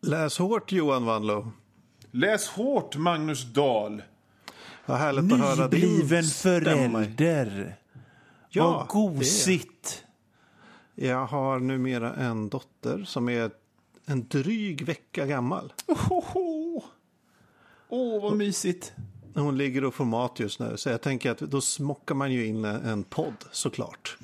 Läs 0.00 0.38
hårt 0.38 0.72
Johan 0.72 1.04
Wanlo. 1.04 1.52
Läs 2.10 2.48
hårt, 2.48 2.96
Magnus 2.96 3.44
Dahl. 3.44 4.02
Vad 4.86 4.98
härligt 4.98 5.32
att 5.32 5.38
höra 5.38 5.68
din 5.68 5.80
Nybliven 5.80 6.24
förälder. 6.24 7.76
Ja, 8.50 8.70
Vad 8.70 8.88
gosigt. 8.88 10.04
Jag 10.94 11.26
har 11.26 11.58
numera 11.58 12.14
en 12.14 12.48
dotter 12.48 13.04
som 13.04 13.28
är 13.28 13.50
en 14.06 14.28
dryg 14.28 14.82
vecka 14.82 15.26
gammal. 15.26 15.72
Åh, 15.86 16.12
oh, 16.12 16.84
oh, 17.88 18.22
vad 18.22 18.36
mysigt. 18.36 18.92
Hon 19.34 19.58
ligger 19.58 19.84
och 19.84 19.94
får 19.94 20.04
mat 20.04 20.40
just 20.40 20.60
nu. 20.60 20.76
Så 20.76 20.88
jag 20.88 21.00
tänker 21.00 21.30
att 21.30 21.38
då 21.38 21.60
smockar 21.60 22.14
man 22.14 22.32
ju 22.32 22.46
in 22.46 22.64
en 22.64 23.04
podd 23.04 23.44
såklart. 23.50 24.16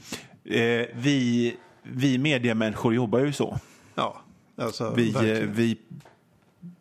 Eh, 0.45 0.87
vi, 0.95 1.57
vi 1.83 2.19
mediamänniskor 2.19 2.95
jobbar 2.95 3.19
ju 3.19 3.33
så. 3.33 3.59
Ja, 3.95 4.21
alltså 4.57 4.91
Vi, 4.97 5.09
eh, 5.09 5.15
verkligen. 5.15 5.53
vi, 5.55 5.79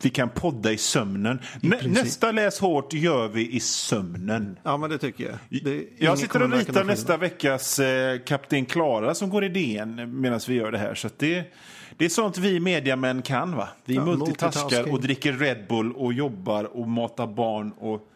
vi 0.01 0.09
kan 0.09 0.29
podda 0.29 0.71
i 0.71 0.77
sömnen. 0.77 1.39
Nä, 1.61 1.77
princip. 1.77 2.03
nästa 2.03 2.31
Läs 2.31 2.59
hårt 2.59 2.93
gör 2.93 3.27
vi 3.27 3.51
i 3.51 3.59
sömnen. 3.59 4.59
Ja, 4.63 4.77
men 4.77 4.89
det 4.89 4.97
tycker 4.97 5.23
jag. 5.49 5.61
Det, 5.63 5.87
Jag 5.97 6.19
sitter 6.19 6.41
och 6.43 6.51
ritar 6.51 6.83
nästa 6.83 7.17
veckas 7.17 7.79
eh, 7.79 8.19
Kapten 8.19 8.65
Klara 8.65 9.15
som 9.15 9.29
går 9.29 9.43
i 9.43 9.49
DN 9.49 10.21
medan 10.21 10.39
vi 10.47 10.53
gör 10.53 10.71
det 10.71 10.77
här. 10.77 10.95
Så 10.95 11.09
det, 11.17 11.53
det 11.97 12.05
är 12.05 12.09
sånt 12.09 12.37
vi 12.37 12.59
mediamän 12.59 13.21
kan. 13.21 13.55
va? 13.55 13.69
Vi 13.85 13.95
Ja, 13.95 14.05
multitaskar 14.05 14.91
och 14.91 15.01
dricker 15.01 15.33
Red 15.33 15.65
Bull 15.69 15.91
och 15.93 16.13
jobbar 16.13 16.63
och 16.63 16.87
matar 16.87 17.27
barn 17.27 17.71
och 17.71 18.09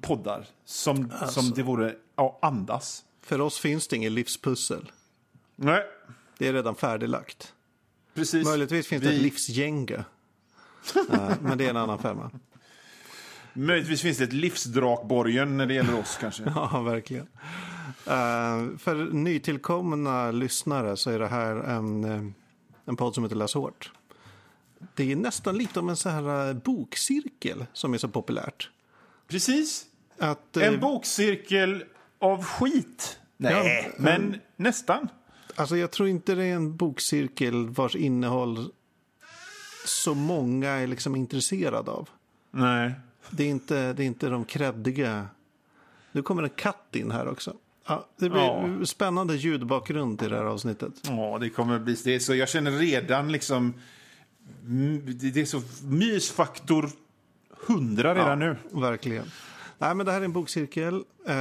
poddar. 0.00 0.46
Som, 0.64 1.12
Alltså. 1.20 1.40
som 1.42 1.50
det 1.54 1.62
vore, 1.62 1.94
ja, 2.16 2.38
andas. 2.42 3.02
För 3.22 3.40
oss 3.40 3.58
finns 3.58 3.88
det 3.88 3.96
ingen 3.96 4.14
livspussel. 4.14 4.90
Nej, 5.56 5.82
Det 6.38 6.48
är 6.48 6.52
redan 6.52 6.74
färdiglagt. 6.74 7.52
Precis. 8.16 8.44
Möjligtvis 8.46 8.86
finns 8.86 9.02
det 9.02 9.08
Vi- 9.08 9.16
ett 9.16 9.22
livsgänga. 9.22 10.04
Eh, 11.12 11.32
men 11.40 11.58
det 11.58 11.64
är 11.66 11.70
en 11.70 11.76
annan 11.76 11.98
femma. 11.98 12.30
Möjligtvis 13.52 14.02
finns 14.02 14.18
det 14.18 14.24
ett 14.24 14.32
livsdrakborgen 14.32 15.56
när 15.56 15.66
det 15.66 15.74
gäller 15.74 15.98
oss 15.98 16.18
kanske. 16.20 16.42
Ja, 16.54 16.80
verkligen. 16.82 17.26
Eh, 18.06 18.78
för 18.78 19.12
nytillkomna 19.12 20.30
lyssnare 20.30 20.96
så 20.96 21.10
är 21.10 21.18
det 21.18 21.28
här 21.28 21.56
en, 21.56 22.04
eh, 22.04 22.22
en 22.84 22.96
podd 22.96 23.14
som 23.14 23.24
heter 23.24 23.36
Läs 23.36 23.54
hårt. 23.54 23.92
Det 24.94 25.12
är 25.12 25.16
nästan 25.16 25.58
lite 25.58 25.80
om 25.80 25.88
en 25.88 25.96
så 25.96 26.08
här 26.08 26.54
bokcirkel 26.54 27.66
som 27.72 27.94
är 27.94 27.98
så 27.98 28.08
populärt. 28.08 28.70
Precis. 29.28 29.84
Att, 30.18 30.56
En 30.56 30.80
bokcirkel 30.80 31.84
av 32.18 32.44
skit. 32.44 33.18
Nej, 33.36 33.84
Ja, 33.86 33.92
men 33.98 34.40
nästan. 34.56 35.08
Alltså 35.56 35.76
jag 35.76 35.90
tror 35.90 36.08
inte 36.08 36.34
det 36.34 36.44
är 36.44 36.54
en 36.54 36.76
bokcirkel 36.76 37.68
vars 37.68 37.96
innehåll 37.96 38.70
så 39.84 40.14
många 40.14 40.70
är 40.70 40.86
liksom 40.86 41.16
intresserade 41.16 41.90
av. 41.90 42.08
Nej. 42.50 42.92
Det 43.30 43.44
är 43.44 43.48
inte, 43.48 43.92
det 43.92 44.02
är 44.02 44.06
inte 44.06 44.28
de 44.28 44.44
kreddiga. 44.44 45.28
Nu 46.12 46.22
kommer 46.22 46.42
en 46.42 46.50
katt 46.50 46.88
in 46.96 47.10
här 47.10 47.28
också. 47.28 47.54
Ja, 47.86 48.06
det 48.16 48.30
blir 48.30 48.40
Ja. 48.40 48.86
spännande 48.86 49.36
ljudbakgrund 49.36 50.22
i 50.22 50.28
det 50.28 50.36
här 50.36 50.44
avsnittet. 50.44 50.92
Ja, 51.02 51.38
det 51.40 51.50
kommer 51.50 51.78
bli... 51.78 51.96
Det 52.04 52.20
så, 52.20 52.34
jag 52.34 52.48
känner 52.48 52.70
redan 52.70 53.32
liksom... 53.32 53.74
Det 55.04 55.40
är 55.40 55.44
så 55.44 55.62
mysfaktor 55.84 56.90
100 57.68 58.14
redan 58.14 58.38
nu. 58.38 58.56
Verkligen. 58.70 59.24
Nej, 59.78 59.94
men 59.94 60.06
det 60.06 60.12
här 60.12 60.20
är 60.20 60.24
en 60.24 60.32
bokcirkel. 60.32 60.94
Eh, 61.26 61.34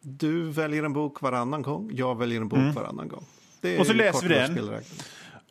du 0.00 0.50
väljer 0.50 0.82
en 0.84 0.92
bok 0.92 1.22
varannan 1.22 1.62
gång. 1.62 1.90
Jag 1.94 2.18
väljer 2.18 2.40
en 2.40 2.48
bok 2.48 2.74
varannan 2.74 3.08
gång. 3.08 3.24
Mm. 3.62 3.80
Och 3.80 3.86
så 3.86 3.92
läser 3.92 4.28
vi 4.28 4.34
den. 4.34 4.82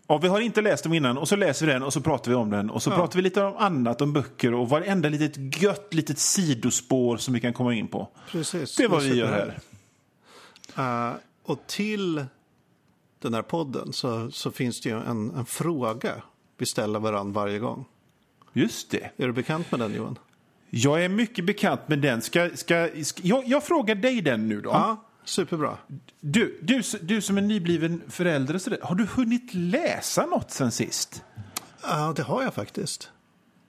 Ja, 0.08 0.18
vi 0.18 0.28
har 0.28 0.40
inte 0.40 0.62
läst 0.62 0.84
dem 0.84 0.94
innan 0.94 1.18
och 1.18 1.28
så 1.28 1.36
läser 1.36 1.66
vi 1.66 1.72
den 1.72 1.84
och 1.84 1.94
så 1.94 2.02
pratar 2.02 2.32
vi 2.32 2.36
om 2.36 2.50
den 2.50 2.70
och 2.70 2.84
så 2.84 2.92
pratar 2.92 3.16
vi 3.16 3.22
lite 3.22 3.44
om 3.44 3.58
annat, 3.58 4.02
om 4.02 4.14
böcker 4.14 4.54
och 4.54 4.70
varenda 4.70 5.10
litet 5.10 5.62
gött 5.62 5.94
litet 5.94 6.20
sidospår 6.20 7.18
som 7.18 7.34
vi 7.34 7.40
kan 7.40 7.54
komma 7.54 7.74
in 7.74 7.88
på. 7.88 8.10
Precis. 8.32 8.76
Det 8.76 8.84
är 8.84 8.88
vad 8.88 9.04
vi 9.04 9.16
gör 9.16 9.56
här. 10.76 11.10
Eh, 11.10 11.16
och 11.44 11.68
till 11.68 12.26
den 13.20 13.34
här 13.34 13.42
podden 13.42 13.94
så, 13.94 14.32
så 14.32 14.52
finns 14.52 14.82
det 14.82 14.90
ju 14.90 14.96
en, 14.96 15.32
en 15.32 15.46
fråga 15.46 16.14
vi 16.58 16.66
ställer 16.66 17.00
varandra 17.00 17.42
varje 17.42 17.60
gång. 17.60 17.86
Just 18.54 18.92
det. 18.92 19.12
Är 19.18 19.28
du 19.28 19.34
bekant 19.34 19.72
med 19.72 19.80
den 19.80 19.94
Johan? 19.94 20.20
Jag 20.70 21.04
är 21.04 21.10
mycket 21.10 21.46
bekant 21.46 21.88
med 21.88 22.00
den. 22.00 22.22
Ska, 22.22 22.50
ska, 22.54 22.88
ska, 23.04 23.22
jag, 23.24 23.48
jag 23.48 23.64
frågar 23.64 23.96
dig 23.96 24.22
den 24.22 24.48
nu 24.48 24.62
då. 24.62 24.70
Ja, 24.70 25.06
superbra. 25.26 25.78
Du, 26.20 26.60
du, 26.62 26.82
du 27.02 27.22
som 27.22 27.38
är 27.38 27.42
nybliven 27.42 28.02
förälder, 28.10 28.54
och 28.54 28.62
så 28.62 28.70
där, 28.70 28.80
har 28.82 28.96
du 28.96 29.06
hunnit 29.06 29.54
läsa 29.54 30.26
något 30.26 30.52
sen 30.52 30.72
sist? 30.72 31.24
Ja, 31.84 32.14
det 32.16 32.24
har 32.24 32.44
jag 32.44 32.54
faktiskt. 32.54 33.12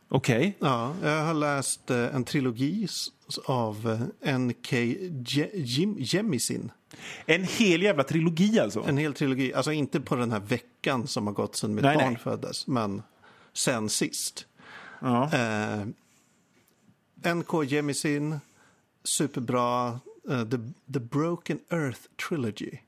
Okej. 0.09 0.57
Ja, 0.61 0.95
jag 1.03 1.25
har 1.25 1.35
läst 1.35 1.91
eh, 1.91 2.15
en 2.15 2.25
trilogi 2.25 2.89
av 3.47 3.99
eh, 4.23 4.35
N.K. 4.35 4.77
Jemisin. 5.99 6.71
En 7.27 7.45
hel 7.45 7.83
jävla 7.83 8.05
trilogi 8.05 8.61
alltså? 8.61 8.85
En 8.89 8.97
hel 8.97 9.15
trilogi, 9.15 9.55
alltså 9.55 9.73
inte 9.73 10.01
på 10.01 10.17
den 10.17 10.33
här 10.33 10.41
veckan 10.41 11.07
som 11.07 11.27
har 11.27 11.35
gått 11.35 11.57
sedan 11.57 11.75
mitt 11.75 11.85
Nej, 11.85 11.97
barn 11.97 12.13
nej. 12.13 12.23
föddes, 12.23 12.67
men 12.67 13.03
sen 13.53 13.89
sist. 13.89 14.47
Ja. 15.01 15.25
Eh, 15.35 15.87
N.K. 17.23 17.65
Jemisin, 17.65 18.41
superbra. 19.05 20.01
Eh, 20.31 20.45
the, 20.49 20.57
the 20.93 21.01
Broken 21.01 21.59
Earth 21.71 22.01
Trilogy. 22.29 22.79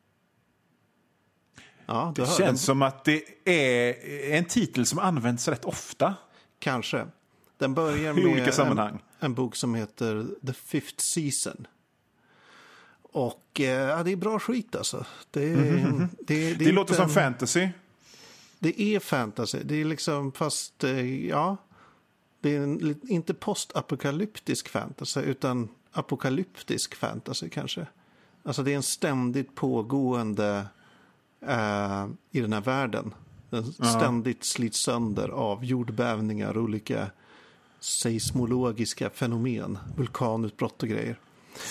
Ja, 1.86 2.12
Det 2.16 2.26
känns 2.26 2.38
Den, 2.38 2.58
som 2.58 2.82
att 2.82 3.04
det 3.04 3.22
är 3.44 3.94
en 4.38 4.44
titel 4.44 4.86
som 4.86 4.98
används 4.98 5.48
rätt 5.48 5.64
ofta. 5.64 6.14
kanske. 6.58 7.06
Den 7.58 7.74
börjar 7.74 8.12
med 8.14 8.24
olika 8.26 8.52
sammanhang. 8.52 8.92
En, 8.94 9.00
en 9.26 9.34
bok 9.34 9.56
som 9.56 9.74
heter 9.74 10.26
The 10.46 10.52
Fifth 10.52 10.98
Season. 11.02 11.66
Och 13.02 13.60
eh, 13.60 13.64
ja, 13.66 14.02
det 14.02 14.12
är 14.12 14.16
bra 14.16 14.38
skit 14.38 14.76
alltså. 14.76 15.06
Det, 15.30 15.42
är, 15.42 15.56
det, 15.56 15.62
är- 15.62 15.86
Mhm, 15.86 16.08
Det, 16.20 16.34
är 16.64 16.72
låter 16.72 16.94
som 16.94 17.04
en- 17.04 17.10
fantasy. 17.10 17.68
Det 18.58 18.80
är 18.82 19.00
fantasy. 19.00 19.58
Det 19.64 19.74
är 19.80 19.84
liksom, 19.84 20.32
fast 20.32 20.84
eh, 20.84 21.26
ja. 21.26 21.56
Det 22.40 22.56
är 22.56 22.60
en, 22.60 23.00
inte 23.08 23.34
postapokalyptisk 23.34 24.68
fantasy 24.68 25.20
utan 25.20 25.68
apokalyptisk 25.92 26.94
fantasy 26.94 27.48
kanske. 27.48 27.86
Alltså 28.42 28.62
det 28.62 28.72
är 28.72 28.76
en 28.76 28.82
ständigt 28.82 29.54
pågående 29.54 30.66
eh, 31.46 32.06
i 32.30 32.40
den 32.40 32.52
här 32.52 32.60
världen. 32.60 33.14
Den 33.50 33.72
ständigt 33.72 34.44
slits 34.44 34.78
sönder 34.78 35.28
av 35.28 35.64
jordbävningar 35.64 36.56
och 36.56 36.62
olika 36.62 37.10
seismologiska 37.80 39.10
fenomen. 39.10 39.78
Vulkanutbrott 39.96 40.82
och 40.82 40.88
grejer. 40.88 41.18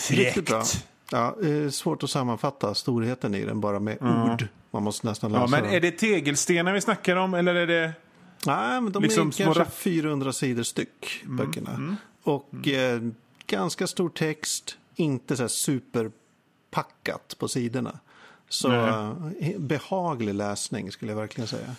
Riktigt 0.09 0.49
bra. 0.49 0.61
Fräckt. 0.61 0.87
Ja, 1.11 1.35
eh, 1.43 1.69
svårt 1.69 2.03
att 2.03 2.09
sammanfatta 2.09 2.73
storheten 2.73 3.35
i 3.35 3.45
den 3.45 3.61
bara 3.61 3.79
med 3.79 3.97
ord. 4.01 4.47
Man 4.71 4.83
måste 4.83 5.07
nästan 5.07 5.31
läsa 5.31 5.43
Ja, 5.43 5.47
men 5.47 5.65
är 5.65 5.79
det 5.79 5.91
tegelstenar 5.91 6.73
vi 6.73 6.81
snackar 6.81 7.15
om 7.15 7.33
eller 7.33 7.55
är 7.55 7.67
det... 7.67 7.93
Nej, 8.45 8.81
men 8.81 8.91
de 8.91 9.03
Liksom 9.03 9.27
är 9.27 9.31
små 9.31 9.45
kanske 9.45 9.63
rap- 9.63 9.73
400 9.73 10.33
sidor 10.33 10.63
styck, 10.63 11.23
böckerna. 11.25 11.95
Och 12.23 12.67
eh, 12.67 13.01
ganska 13.47 13.87
stor 13.87 14.09
text, 14.09 14.77
inte 14.95 15.35
så 15.37 15.43
här 15.43 15.47
superpackat 15.47 17.35
på 17.39 17.47
sidorna. 17.47 17.99
Så 18.49 18.67
Nej. 18.67 19.53
eh, 19.53 19.59
behaglig 19.59 20.33
läsning 20.33 20.91
skulle 20.91 21.11
jag 21.11 21.17
verkligen 21.19 21.47
säga. 21.47 21.75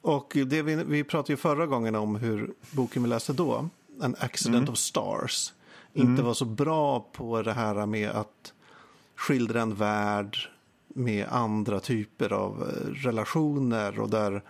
Och 0.00 0.32
det 0.46 0.62
vi, 0.62 0.74
vi 0.74 1.04
pratade 1.04 1.32
ju 1.32 1.36
förra 1.36 1.66
gången 1.66 1.94
om 1.94 2.16
hur 2.16 2.54
boken 2.70 3.02
vi 3.02 3.08
läste 3.08 3.32
då, 3.32 3.68
An 4.00 4.16
Accident 4.18 4.68
of 4.68 4.78
Stars, 4.78 5.52
inte 5.92 6.22
var 6.22 6.34
så 6.34 6.44
bra 6.44 7.00
på 7.12 7.42
det 7.42 7.52
här 7.52 7.86
med 7.86 8.10
att 8.10 8.52
skildra 9.16 9.60
en 9.62 9.74
värld 9.74 10.36
med 10.88 11.26
andra 11.30 11.80
typer 11.80 12.32
av 12.32 12.62
eh, 12.62 12.90
relationer 12.90 14.00
och 14.00 14.10
där 14.10 14.42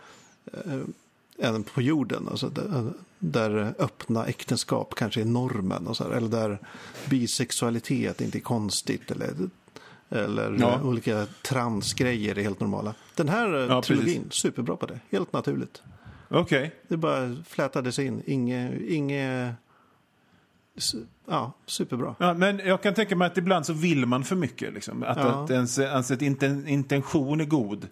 även 1.39 1.63
på 1.63 1.83
jorden. 1.83 2.29
Alltså 2.31 2.49
där, 2.49 2.93
där 3.19 3.75
öppna 3.79 4.27
äktenskap 4.27 4.95
kanske 4.95 5.21
är 5.21 5.25
normen. 5.25 5.87
Och 5.87 5.97
så 5.97 6.05
här, 6.05 6.11
eller 6.11 6.29
där 6.29 6.59
bisexualitet 7.11 8.21
inte 8.21 8.39
är 8.39 8.41
konstigt. 8.41 9.11
Eller, 9.11 9.33
eller 10.09 10.57
Ja. 10.61 10.81
olika 10.83 11.27
transgrejer 11.43 12.39
är 12.39 12.43
helt 12.43 12.61
normala. 12.61 12.95
Den 13.15 13.29
här 13.29 13.55
eh, 13.55 13.67
Ja, 13.67 13.83
trilogin, 13.83 14.25
superbra 14.31 14.77
på 14.77 14.87
det. 14.87 15.01
Helt 15.11 15.33
naturligt. 15.33 15.83
Okej. 16.29 16.75
Det 16.89 16.97
bara 16.97 17.37
flätades 17.49 17.99
in. 17.99 18.23
Inge, 18.27 18.79
inge, 18.89 19.55
ja, 21.29 21.53
superbra. 21.67 22.15
Ja, 22.19 22.35
men 22.35 22.59
jag 22.59 22.83
kan 22.83 22.95
tänka 22.95 23.17
mig 23.17 23.27
att 23.27 23.39
ibland 23.39 23.67
så 23.67 23.73
vill 23.73 24.07
man 24.07 24.25
för 24.25 24.37
mycket. 24.37 24.75
Liksom. 24.75 25.03
Att, 25.03 25.17
Ja. 25.17 25.45
att 25.45 25.51
ens, 25.51 25.79
ens 25.79 26.11
intention 26.67 27.41
är 27.41 27.45
god. 27.45 27.89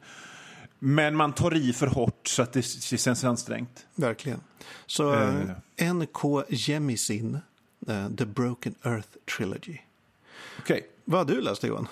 Men 0.86 1.16
man 1.16 1.32
tar 1.32 1.54
i 1.56 1.72
för 1.72 1.86
hårt 1.86 2.28
så 2.28 2.42
att 2.42 2.52
det 2.52 2.62
känns 2.62 3.24
ansträngt. 3.24 3.86
Verkligen. 3.94 4.40
Så 4.86 5.12
Eh. 5.14 5.40
eh, 5.40 5.50
N.K. 5.76 6.44
Jemisin, 6.48 7.38
eh, 7.88 8.08
The 8.18 8.24
Broken 8.26 8.74
Earth 8.82 9.08
Trilogy. 9.36 9.78
Okej. 10.58 10.86
Vad 11.04 11.18
har 11.28 11.34
du 11.36 11.40
läst 11.40 11.64
Johan? 11.64 11.88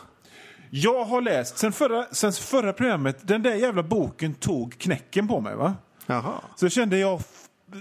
Jag 0.70 1.04
har 1.04 1.20
läst, 1.20 1.58
sen 1.58 1.72
förra, 1.72 2.06
sen 2.12 2.32
förra 2.32 2.72
programmet, 2.72 3.28
den 3.28 3.42
där 3.42 3.54
jävla 3.54 3.82
boken 3.82 4.34
tog 4.34 4.78
knäcken 4.78 5.28
på 5.28 5.40
mig. 5.40 5.56
va? 5.56 5.74
Jaha. 6.06 6.40
Så 6.56 6.68
kände 6.68 6.98
jag, 6.98 7.20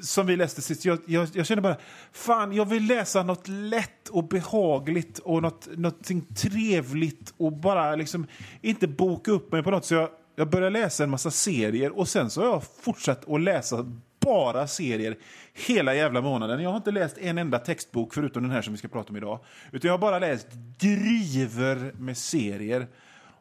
som 0.03 0.27
vi 0.27 0.35
läste 0.35 0.61
sist, 0.61 0.85
jag, 0.85 0.99
jag, 1.05 1.27
jag 1.33 1.45
kände 1.45 1.61
bara, 1.61 1.77
fan, 2.11 2.53
jag 2.53 2.65
vill 2.65 2.85
läsa 2.87 3.23
något 3.23 3.47
lätt 3.47 4.09
och 4.09 4.23
behagligt 4.27 5.19
och 5.19 5.41
något, 5.41 5.67
någonting 5.77 6.21
trevligt 6.35 7.33
och 7.37 7.51
bara 7.51 7.95
liksom 7.95 8.27
inte 8.61 8.87
boka 8.87 9.31
upp 9.31 9.51
mig 9.51 9.63
på 9.63 9.71
något. 9.71 9.85
Så 9.85 9.93
jag, 9.93 10.09
jag 10.35 10.49
började 10.49 10.69
läsa 10.69 11.03
en 11.03 11.09
massa 11.09 11.31
serier 11.31 11.97
och 11.97 12.07
sen 12.07 12.29
så 12.29 12.41
har 12.41 12.47
jag 12.47 12.63
fortsatt 12.81 13.29
att 13.29 13.41
läsa 13.41 13.85
bara 14.19 14.67
serier 14.67 15.17
hela 15.53 15.95
jävla 15.95 16.21
månaden. 16.21 16.63
Jag 16.63 16.69
har 16.69 16.77
inte 16.77 16.91
läst 16.91 17.17
en 17.17 17.37
enda 17.37 17.59
textbok 17.59 18.13
förutom 18.13 18.43
den 18.43 18.51
här 18.51 18.61
som 18.61 18.73
vi 18.73 18.77
ska 18.77 18.87
prata 18.87 19.09
om 19.09 19.17
idag. 19.17 19.39
Utan 19.71 19.87
jag 19.87 19.93
har 19.93 19.99
bara 19.99 20.19
läst 20.19 20.47
driver 20.79 21.93
med 21.97 22.17
serier. 22.17 22.87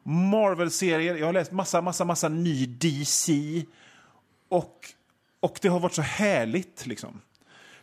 Marvel-serier, 0.03 1.15
jag 1.15 1.25
har 1.25 1.33
läst 1.33 1.51
massa, 1.51 1.81
massa, 1.81 2.05
massa 2.05 2.29
ny 2.29 2.65
DC. 2.65 3.33
Och, 4.49 4.75
och 5.39 5.59
det 5.61 5.67
har 5.67 5.79
varit 5.79 5.93
så 5.93 6.01
härligt 6.01 6.85
liksom. 6.85 7.21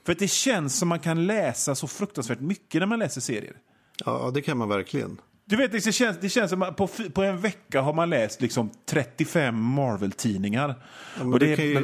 För 0.04 0.12
att 0.12 0.18
det 0.18 0.28
känns 0.28 0.78
som 0.78 0.88
man 0.88 1.00
kan 1.00 1.26
läsa 1.26 1.74
så 1.74 1.86
fruktansvärt 1.86 2.40
mycket 2.40 2.80
när 2.80 2.86
man 2.86 2.98
läser 2.98 3.20
serier. 3.20 3.56
Ja, 4.04 4.30
det 4.34 4.42
kan 4.42 4.58
man 4.58 4.68
verkligen. 4.68 5.20
Du 5.48 5.56
vet, 5.56 5.72
det 5.72 5.92
känns, 5.92 6.18
det 6.20 6.28
känns 6.28 6.50
som 6.50 6.62
att 6.62 6.76
på, 6.76 6.88
på 7.12 7.22
en 7.22 7.40
vecka 7.40 7.80
har 7.80 7.92
man 7.92 8.10
läst 8.10 8.42
liksom 8.42 8.70
35 8.86 9.62
Marvel-tidningar. 9.62 10.74
men 11.18 11.32
och 11.32 11.38
det 11.38 11.56
kan 11.56 11.64
ju-. 11.64 11.76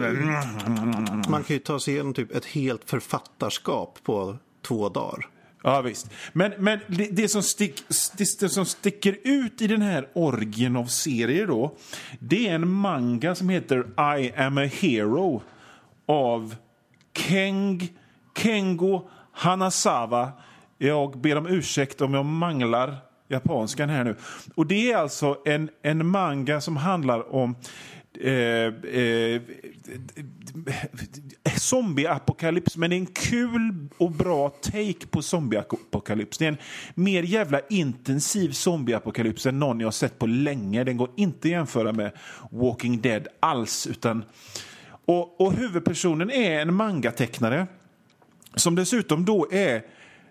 Man 1.29 1.45
kan 1.45 1.55
ju 1.55 1.59
ta 1.59 1.81
sig 1.81 1.95
igenom 1.95 2.15
typ 2.15 2.37
ett 2.37 2.45
helt 2.45 2.91
författarskap 2.91 3.99
på 4.03 4.37
två 4.63 4.89
dagar. 4.89 5.27
Ja, 5.63 5.81
visst. 5.81 6.11
Men, 6.33 6.53
men 6.59 6.79
det, 6.87 7.09
det, 7.13 7.29
som 7.29 7.43
stick, 7.43 7.83
det, 8.17 8.41
det 8.41 8.49
som 8.49 8.67
sticker 8.67 9.19
ut 9.25 9.63
i 9.63 9.67
den 9.67 9.83
här 9.83 10.09
orgien 10.13 10.77
av 10.77 10.87
serier 10.87 11.47
då, 11.47 11.77
det 12.19 12.49
är 12.49 12.55
en 12.55 12.69
manga 12.69 13.35
som 13.35 13.49
heter 13.49 13.87
I 14.19 14.33
am 14.33 14.59
a 14.59 14.65
hero 14.65 15.43
av 16.07 16.55
Keng, 17.17 17.89
Kengo 18.39 19.09
Hanasawa. 19.33 20.33
Jag 20.79 21.19
ber 21.19 21.37
om 21.37 21.47
ursäkt 21.47 22.01
om 22.01 22.15
jag 22.15 22.25
manglar 22.25 22.97
japanskan 23.29 23.89
här 23.89 24.05
nu. 24.05 24.17
Och 24.55 24.67
det 24.67 24.93
är 24.93 24.97
alltså 24.97 25.39
en, 25.45 25.71
en 25.83 26.07
manga 26.07 26.61
som 26.61 26.77
handlar 26.77 27.35
om 27.35 27.57
eh, 28.21 28.33
eh, 28.33 29.43
zombieapokalyps, 31.57 32.77
men 32.77 32.91
det 32.91 32.97
är 32.97 32.99
en 32.99 33.07
kul 33.07 33.89
och 33.99 34.11
bra 34.11 34.49
take 34.49 35.07
på 35.11 35.23
zombieapokalyps. 35.23 36.39
Det 36.39 36.45
är 36.45 36.49
en 36.49 36.59
mer 36.95 37.23
jävla 37.23 37.61
intensiv 37.71 38.53
zombieapokalyps 38.53 39.47
än 39.47 39.59
någon 39.59 39.81
jag 39.81 39.87
har 39.87 39.93
sett 39.93 40.19
på 40.19 40.27
länge. 40.27 40.85
Den 40.85 40.97
går 40.97 41.11
inte 41.17 41.49
att 41.49 41.53
jämföra 41.53 41.93
med 41.93 42.13
Walking 42.51 43.01
Dead 43.01 43.29
alls. 43.41 43.87
Utan, 43.87 44.25
och, 45.05 45.41
och 45.41 45.53
huvudpersonen 45.53 46.31
är 46.31 46.61
en 46.61 46.75
mangatecknare 46.75 47.67
som 48.55 48.75
dessutom 48.75 49.25
då 49.25 49.49
är 49.53 49.83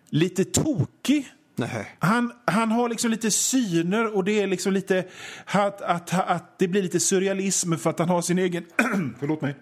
lite 0.09 0.45
tokig. 0.45 1.27
Nej. 1.55 1.95
Han, 1.99 2.31
han 2.45 2.71
har 2.71 2.89
liksom 2.89 3.11
lite 3.11 3.31
syner 3.31 4.15
och 4.15 4.23
det 4.23 4.41
är 4.41 4.47
liksom 4.47 4.73
lite 4.73 5.05
att, 5.45 5.81
att, 5.81 6.13
att 6.13 6.59
det 6.59 6.67
blir 6.67 6.81
lite 6.81 6.99
surrealism 6.99 7.75
för 7.75 7.89
att 7.89 7.99
han 7.99 8.09
har 8.09 8.21
sin 8.21 8.39
egen 8.39 8.65
förlåt 9.19 9.41
mig, 9.41 9.55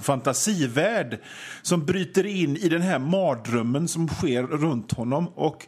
fantasivärld 0.00 1.18
som 1.62 1.86
bryter 1.86 2.26
in 2.26 2.56
i 2.56 2.68
den 2.68 2.82
här 2.82 2.98
mardrömmen 2.98 3.88
som 3.88 4.08
sker 4.08 4.42
runt 4.42 4.92
honom. 4.92 5.28
Och, 5.28 5.66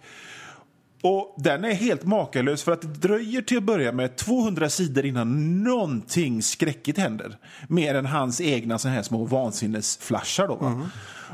och 1.03 1.35
den 1.39 1.65
är 1.65 1.75
helt 1.75 2.05
makalös 2.05 2.63
för 2.63 2.73
att 2.73 2.81
det 2.81 3.09
dröjer 3.09 3.43
till 3.43 3.57
att 3.57 3.63
börja 3.63 3.93
med 3.93 4.17
200 4.17 4.71
sidor 4.71 5.05
innan 5.05 5.63
någonting 5.65 6.43
skräckigt 6.43 6.99
händer. 6.99 7.39
Mer 7.69 7.95
än 7.95 8.07
hans 8.07 8.41
egna 8.41 8.79
så 8.79 8.89
här 8.89 9.03
små 9.03 9.25
vansinnesflashar. 9.25 10.49
Då, 10.49 10.55
va? 10.55 10.91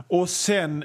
Och 0.08 0.30
sen 0.30 0.84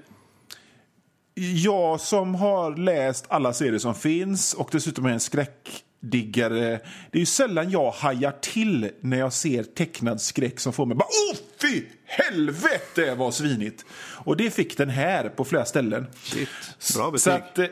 jag 1.35 2.01
som 2.01 2.35
har 2.35 2.75
läst 2.75 3.25
alla 3.27 3.53
serier 3.53 3.79
som 3.79 3.95
finns 3.95 4.53
och 4.53 4.69
dessutom 4.71 5.05
är 5.05 5.09
en 5.09 5.19
skräckdiggare. 5.19 6.79
Det 7.11 7.17
är 7.17 7.19
ju 7.19 7.25
sällan 7.25 7.71
jag 7.71 7.91
hajar 7.91 8.33
till 8.41 8.91
när 8.99 9.19
jag 9.19 9.33
ser 9.33 9.63
tecknad 9.63 10.21
skräck 10.21 10.59
som 10.59 10.73
får 10.73 10.85
mig 10.85 10.97
bara 10.97 11.07
Åh 11.31 11.37
fy 11.61 11.83
helvete 12.05 13.15
vad 13.15 13.33
svinigt! 13.33 13.85
Och 14.25 14.37
det 14.37 14.51
fick 14.51 14.77
den 14.77 14.89
här 14.89 15.29
på 15.29 15.45
flera 15.45 15.65
ställen. 15.65 16.07
Shit. 16.23 16.49
Bra 16.95 17.11
betyg. 17.11 17.21
Så 17.21 17.31
att, 17.31 17.59
eh, 17.59 17.65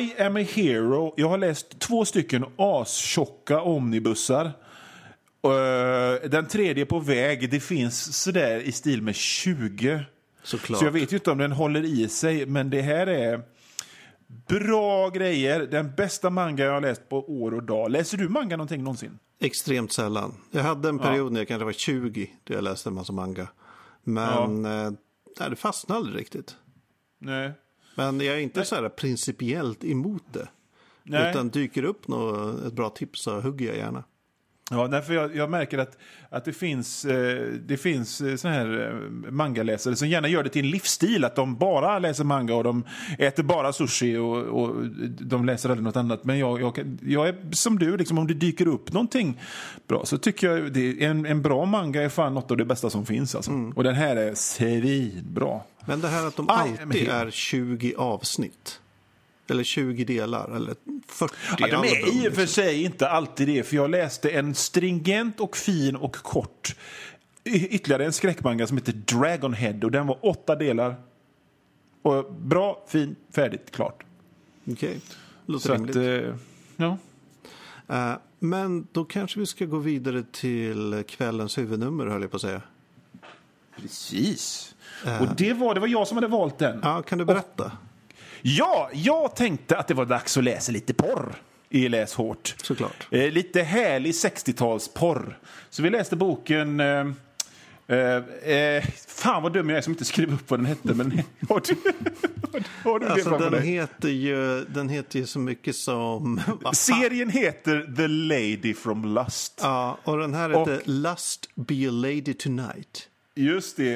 I 0.00 0.22
am 0.22 0.36
a 0.36 0.46
hero. 0.54 1.14
Jag 1.16 1.28
har 1.28 1.38
läst 1.38 1.78
två 1.78 2.04
stycken 2.04 2.44
astjocka 2.56 3.60
omnibussar. 3.60 4.52
Eh, 5.44 6.30
den 6.30 6.46
tredje 6.46 6.86
på 6.86 6.98
väg. 6.98 7.50
Det 7.50 7.60
finns 7.60 8.22
sådär 8.22 8.60
i 8.60 8.72
stil 8.72 9.02
med 9.02 9.14
20. 9.14 10.04
Såklart. 10.42 10.78
Så 10.78 10.84
jag 10.84 10.92
vet 10.92 11.12
ju 11.12 11.16
inte 11.16 11.30
om 11.30 11.38
den 11.38 11.52
håller 11.52 11.84
i 11.84 12.08
sig, 12.08 12.46
men 12.46 12.70
det 12.70 12.82
här 12.82 13.06
är 13.06 13.42
bra 14.48 15.08
grejer. 15.08 15.60
Den 15.60 15.94
bästa 15.96 16.30
manga 16.30 16.64
jag 16.64 16.72
har 16.72 16.80
läst 16.80 17.08
på 17.08 17.42
år 17.42 17.54
och 17.54 17.62
dag. 17.62 17.90
Läser 17.90 18.18
du 18.18 18.28
manga 18.28 18.56
någonting 18.56 18.84
någonsin? 18.84 19.18
Extremt 19.40 19.92
sällan. 19.92 20.34
Jag 20.50 20.62
hade 20.62 20.88
en 20.88 20.98
period 20.98 21.32
när 21.32 21.40
jag 21.40 21.48
kanske 21.48 21.64
var 21.64 21.72
20 21.72 22.30
då 22.44 22.54
jag 22.54 22.64
läste 22.64 22.88
en 22.88 22.94
massa 22.94 23.12
manga. 23.12 23.48
Men 24.02 24.64
eh, 24.64 24.90
nej, 25.40 25.50
det 25.50 25.56
fastnade 25.56 25.98
aldrig 25.98 26.20
riktigt. 26.20 26.56
Nej. 27.18 27.52
Men 27.94 28.20
jag 28.20 28.34
är 28.34 28.40
inte 28.40 28.64
så 28.64 28.74
här 28.74 28.88
principiellt 28.88 29.84
emot 29.84 30.24
det. 30.32 30.48
Nej. 31.02 31.30
Utan 31.30 31.48
dyker 31.48 31.82
upp 31.84 32.08
något, 32.08 32.64
ett 32.64 32.72
bra 32.72 32.90
tips 32.90 33.22
så 33.22 33.40
hugger 33.40 33.66
jag 33.66 33.76
gärna. 33.76 34.04
Ja, 34.72 34.88
därför 34.88 35.14
jag, 35.14 35.36
jag 35.36 35.50
märker 35.50 35.78
att, 35.78 35.98
att 36.28 36.44
det 36.44 36.52
finns, 36.52 37.04
eh, 37.04 37.42
det 37.66 37.76
finns 37.76 38.20
eh, 38.20 38.36
såna 38.36 38.54
här 38.54 38.88
eh, 38.88 39.30
mangaläsare 39.30 39.96
som 39.96 40.08
gärna 40.08 40.28
gör 40.28 40.42
det 40.42 40.48
till 40.48 40.64
en 40.64 40.70
livsstil. 40.70 41.24
Att 41.24 41.36
de 41.36 41.56
bara 41.56 41.98
läser 41.98 42.24
manga 42.24 42.54
och 42.54 42.64
de 42.64 42.84
äter 43.18 43.42
bara 43.42 43.72
sushi 43.72 44.16
och, 44.16 44.36
och 44.36 44.86
de 45.20 45.44
läser 45.44 45.68
aldrig 45.68 45.84
något 45.84 45.96
annat. 45.96 46.24
Men 46.24 46.38
jag, 46.38 46.60
jag, 46.60 46.98
jag 47.02 47.28
är 47.28 47.36
som 47.52 47.78
du, 47.78 47.96
liksom, 47.96 48.18
om 48.18 48.26
det 48.26 48.34
dyker 48.34 48.68
upp 48.68 48.92
någonting 48.92 49.40
bra 49.88 50.04
så 50.04 50.18
tycker 50.18 50.50
jag 50.50 50.72
det 50.72 51.04
en, 51.04 51.26
en 51.26 51.42
bra 51.42 51.64
manga 51.64 52.02
är 52.02 52.08
fan 52.08 52.34
något 52.34 52.50
av 52.50 52.56
det 52.56 52.64
bästa 52.64 52.90
som 52.90 53.06
finns. 53.06 53.34
Alltså. 53.34 53.72
Och 53.76 53.84
den 53.84 53.94
här 53.94 54.16
är 54.16 54.34
svinbra. 54.34 55.60
Men 55.86 56.00
det 56.00 56.08
här 56.08 56.26
att 56.26 56.36
de 56.36 56.46
men 56.46 56.56
alltid 56.56 57.08
är 57.08 57.30
20 57.30 57.94
avsnitt. 57.96 58.80
Eller 59.50 59.64
20 59.64 60.04
delar. 60.04 60.56
Eller 60.56 60.74
40 61.08 61.34
Ja, 61.58 61.66
de 61.66 61.72
är 61.72 61.76
album, 61.76 61.84
i 61.84 61.98
och 62.00 62.14
liksom. 62.14 62.32
för 62.34 62.46
sig 62.46 62.82
inte 62.82 63.08
alltid 63.08 63.48
det, 63.48 63.62
för 63.62 63.76
jag 63.76 63.90
läste 63.90 64.30
en 64.30 64.54
stringent 64.54 65.40
och 65.40 65.56
fin 65.56 65.96
och 65.96 66.16
kort 66.16 66.76
ytterligare 67.44 68.04
en 68.04 68.12
skräckmanga 68.12 68.66
som 68.66 68.76
heter 68.76 68.92
Dragonhead 68.92 69.78
och 69.82 69.90
den 69.90 70.06
var 70.06 70.18
åtta 70.26 70.56
delar. 70.56 70.94
Och 72.02 72.32
bra, 72.32 72.84
fin, 72.88 73.16
färdigt, 73.34 73.70
klart. 73.70 74.02
Okej, 74.70 75.00
låter 75.46 75.66
Så 75.68 75.74
rimligt. 75.74 75.96
att, 75.96 76.02
eh, 76.02 76.34
ja. 76.76 76.98
Eh, 77.88 78.12
men 78.38 78.86
då 78.92 79.04
kanske 79.04 79.40
vi 79.40 79.46
ska 79.46 79.64
gå 79.64 79.78
vidare 79.78 80.24
till 80.32 81.04
kvällens 81.08 81.58
huvudnummer 81.58 82.06
höll 82.06 82.22
jag 82.22 82.30
på 82.30 82.36
att 82.36 82.42
säga. 82.42 82.62
Precis. 83.80 84.74
Och 85.20 85.26
det 85.36 85.52
var, 85.52 85.74
det 85.74 85.80
var 85.80 85.88
jag 85.88 86.08
som 86.08 86.16
hade 86.16 86.26
valt 86.26 86.58
den. 86.58 86.80
Ja, 86.82 87.02
kan 87.02 87.18
du 87.18 87.24
berätta? 87.24 87.72
Ja, 88.42 88.90
jag 88.92 89.36
tänkte 89.36 89.76
att 89.76 89.88
det 89.88 89.94
var 89.94 90.06
dags 90.06 90.36
att 90.36 90.44
läsa 90.44 90.72
lite 90.72 90.94
porr 90.94 91.34
i 91.70 91.88
Läs 91.88 92.14
hårt. 92.14 92.54
Såklart. 92.62 93.06
Eh, 93.10 93.30
lite 93.30 93.62
härlig 93.62 94.12
60-talsporr. 94.12 95.38
Så 95.70 95.82
vi 95.82 95.90
läste 95.90 96.16
boken... 96.16 96.80
Eh, 96.80 97.06
eh, 97.86 98.16
eh, 98.56 98.84
fan 99.08 99.42
vad 99.42 99.52
dum 99.52 99.68
jag 99.68 99.78
är 99.78 99.82
som 99.82 99.92
inte 99.92 100.04
skrev 100.04 100.34
upp 100.34 100.50
vad 100.50 100.58
den 100.58 100.66
hette. 100.66 100.94
Men 100.94 101.10
har 101.48 101.62
du, 101.66 101.76
har 102.84 102.98
du 102.98 103.06
Alltså, 103.06 103.38
den, 103.38 103.62
heter 103.62 104.08
ju, 104.08 104.64
den 104.64 104.88
heter 104.88 105.18
ju 105.18 105.26
så 105.26 105.38
mycket 105.38 105.76
som... 105.76 106.40
Serien 106.72 107.30
heter 107.30 107.94
The 107.96 108.08
Lady 108.08 108.74
from 108.74 109.14
Lust. 109.14 109.60
Ja, 109.62 109.98
och 110.04 110.18
den 110.18 110.34
här 110.34 110.52
Och- 110.52 110.68
heter 110.68 110.82
Lust 110.90 111.48
Be 111.54 111.88
a 111.88 111.90
Lady 111.90 112.34
Tonight. 112.34 113.08
Just 113.34 113.76
det. 113.76 113.94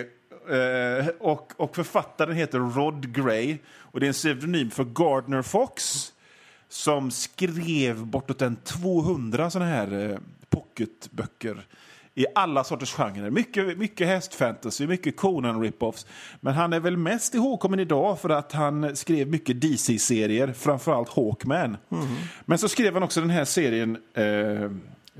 Eh, 0.51 1.07
och, 1.21 1.53
och 1.57 1.77
författaren 1.77 2.37
heter 2.37 2.59
Rod 2.59 3.15
Gray. 3.15 3.59
Och 3.95 4.01
det 4.01 4.07
är 4.07 4.09
en 4.09 4.15
pseudonym 4.15 4.71
för 4.71 4.85
Gardner 4.85 5.43
Fox. 5.43 6.13
Som 6.69 7.11
skrev 7.11 8.07
bortåt 8.07 8.43
en 8.43 8.57
200 8.57 9.51
såna 9.51 9.65
här 9.65 10.11
eh, 10.11 10.19
pocketböcker. 10.51 11.67
I 12.15 12.27
alla 12.35 12.65
sorters 12.65 12.93
genrer. 12.93 13.31
Mycket, 13.31 13.79
mycket 13.79 14.07
hästfantasy, 14.07 14.87
mycket 14.87 15.17
Conan 15.17 15.63
rip-offs. 15.63 16.07
Men 16.41 16.55
han 16.55 16.73
är 16.73 16.81
väl 16.81 16.97
mest 16.97 17.35
ihågkommen 17.35 17.81
idag 17.81 18.21
för 18.21 18.31
att 18.31 18.53
han 18.53 18.97
skrev 18.97 19.29
mycket 19.29 19.61
DC-serier. 19.61 20.53
Framförallt 20.53 21.09
Hawkman. 21.09 21.77
Men 22.45 22.59
så 22.59 22.69
skrev 22.69 22.95
han 22.95 23.03
också 23.03 23.21
den 23.21 23.31
här 23.31 23.45
serien 23.45 23.97
eh, 24.15 24.71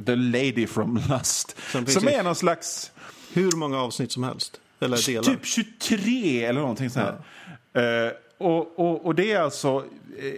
The 0.07 0.17
Lady 0.17 0.67
from 0.67 1.01
Lust. 1.09 1.57
Som 1.73 1.87
Som, 1.87 2.09
är 2.09 2.23
någon 2.23 2.35
slags... 2.35 2.93
Hur 3.33 3.57
många 3.57 3.79
avsnitt 3.81 4.13
som 4.13 4.23
helst. 4.23 4.61
Eller 4.81 5.07
delar. 5.07 5.23
Typ 5.23 5.47
23 5.47 6.45
eller 6.45 6.61
någonting 6.61 6.91
sånt 6.91 7.07
här. 7.73 8.07
Eh, 8.07 8.13
och, 8.45 8.79
och, 8.79 9.07
och 9.07 9.15
det 9.15 9.33
är 9.33 9.41
alltså 9.41 9.85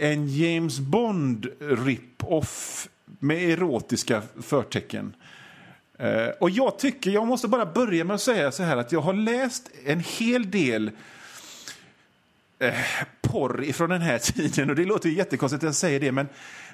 en 0.01 0.29
James 0.29 0.79
Bond 0.79 1.47
rip-off 1.61 2.89
med 3.19 3.51
erotiska 3.51 4.23
förtecken. 4.43 5.15
Eh, 5.99 6.29
och 6.41 6.51
jag 6.51 6.79
tycker, 6.79 7.11
jag 7.11 7.27
måste 7.27 7.49
bara 7.49 7.67
börja 7.67 8.05
med 8.05 8.15
att 8.15 8.21
säga 8.21 8.53
så 8.53 8.63
här 8.63 8.77
att 8.77 8.93
jag 8.93 9.01
har 9.01 9.13
läst 9.13 9.71
en 9.85 10.01
hel 10.01 10.51
del 10.51 10.91
eh, 12.59 12.75
porr 13.21 13.65
ifrån 13.65 13.91
den 13.91 14.03
här 14.03 14.19
tiden. 14.33 14.71
Och 14.71 14.77
det 14.77 14.85
låter 14.85 15.09
ju 15.09 15.15
jättekonstigt 15.17 15.63
att 15.63 15.69
jag 15.69 15.75
säger 15.75 16.01
det, 16.01 16.13
men, 16.13 16.29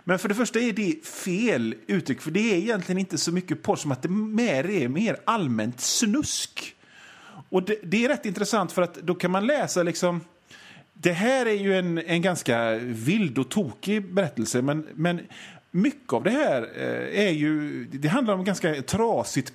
men 0.04 0.18
för 0.18 0.28
det 0.28 0.34
första 0.34 0.60
är 0.60 0.72
det 0.72 1.06
fel 1.06 1.74
uttryck. 1.86 2.20
För 2.20 2.30
det 2.30 2.52
är 2.52 2.56
egentligen 2.56 2.98
inte 2.98 3.18
så 3.18 3.32
mycket 3.32 3.62
porr 3.62 3.76
som 3.76 3.92
att 3.92 4.02
det 4.02 4.08
mer 4.08 4.70
är 4.70 4.88
mer 4.88 5.16
allmänt 5.24 5.80
snusk. 5.80 6.76
Och 7.48 7.62
det, 7.62 7.78
det 7.82 8.04
är 8.04 8.08
rätt 8.08 8.26
intressant 8.26 8.72
för 8.72 8.82
att 8.82 8.94
då 8.94 9.14
kan 9.14 9.30
man 9.30 9.46
läsa 9.46 9.82
liksom 9.82 10.20
det 11.02 11.12
här 11.12 11.46
är 11.46 11.54
ju 11.54 11.78
en, 11.78 11.98
en 11.98 12.22
ganska 12.22 12.74
vild 12.78 13.38
och 13.38 13.48
tokig 13.48 14.14
berättelse, 14.14 14.62
men, 14.62 14.86
men 14.94 15.20
mycket 15.70 16.12
av 16.12 16.22
det 16.22 16.30
här 16.30 16.62
eh, 16.76 17.26
är 17.26 17.30
ju... 17.30 17.84
Det 17.84 18.08
handlar 18.08 18.34
om 18.34 18.44
ganska 18.44 18.82
trasigt 18.82 19.52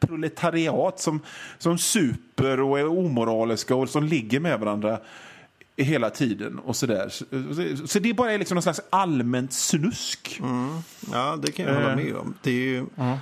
proletariat 0.00 1.00
som, 1.00 1.20
som 1.58 1.78
super 1.78 2.60
och 2.60 2.78
är 2.78 2.86
omoraliska 2.86 3.74
och 3.74 3.88
som 3.88 4.04
ligger 4.04 4.40
med 4.40 4.60
varandra 4.60 5.00
hela 5.76 6.10
tiden. 6.10 6.58
och 6.58 6.76
Så, 6.76 6.86
där. 6.86 7.08
så, 7.08 7.86
så 7.86 7.98
det 7.98 8.14
bara 8.14 8.32
är 8.32 8.38
liksom 8.38 8.54
någon 8.54 8.62
slags 8.62 8.80
allmänt 8.90 9.52
snusk. 9.52 10.40
Mm. 10.42 10.78
Ja, 11.12 11.38
det 11.42 11.52
kan 11.52 11.66
jag 11.66 11.74
hålla 11.74 11.96
med 11.96 12.16
om. 12.16 12.34
Det 12.42 12.50
är 12.50 12.54
ju, 12.54 12.86
mm. 12.96 13.18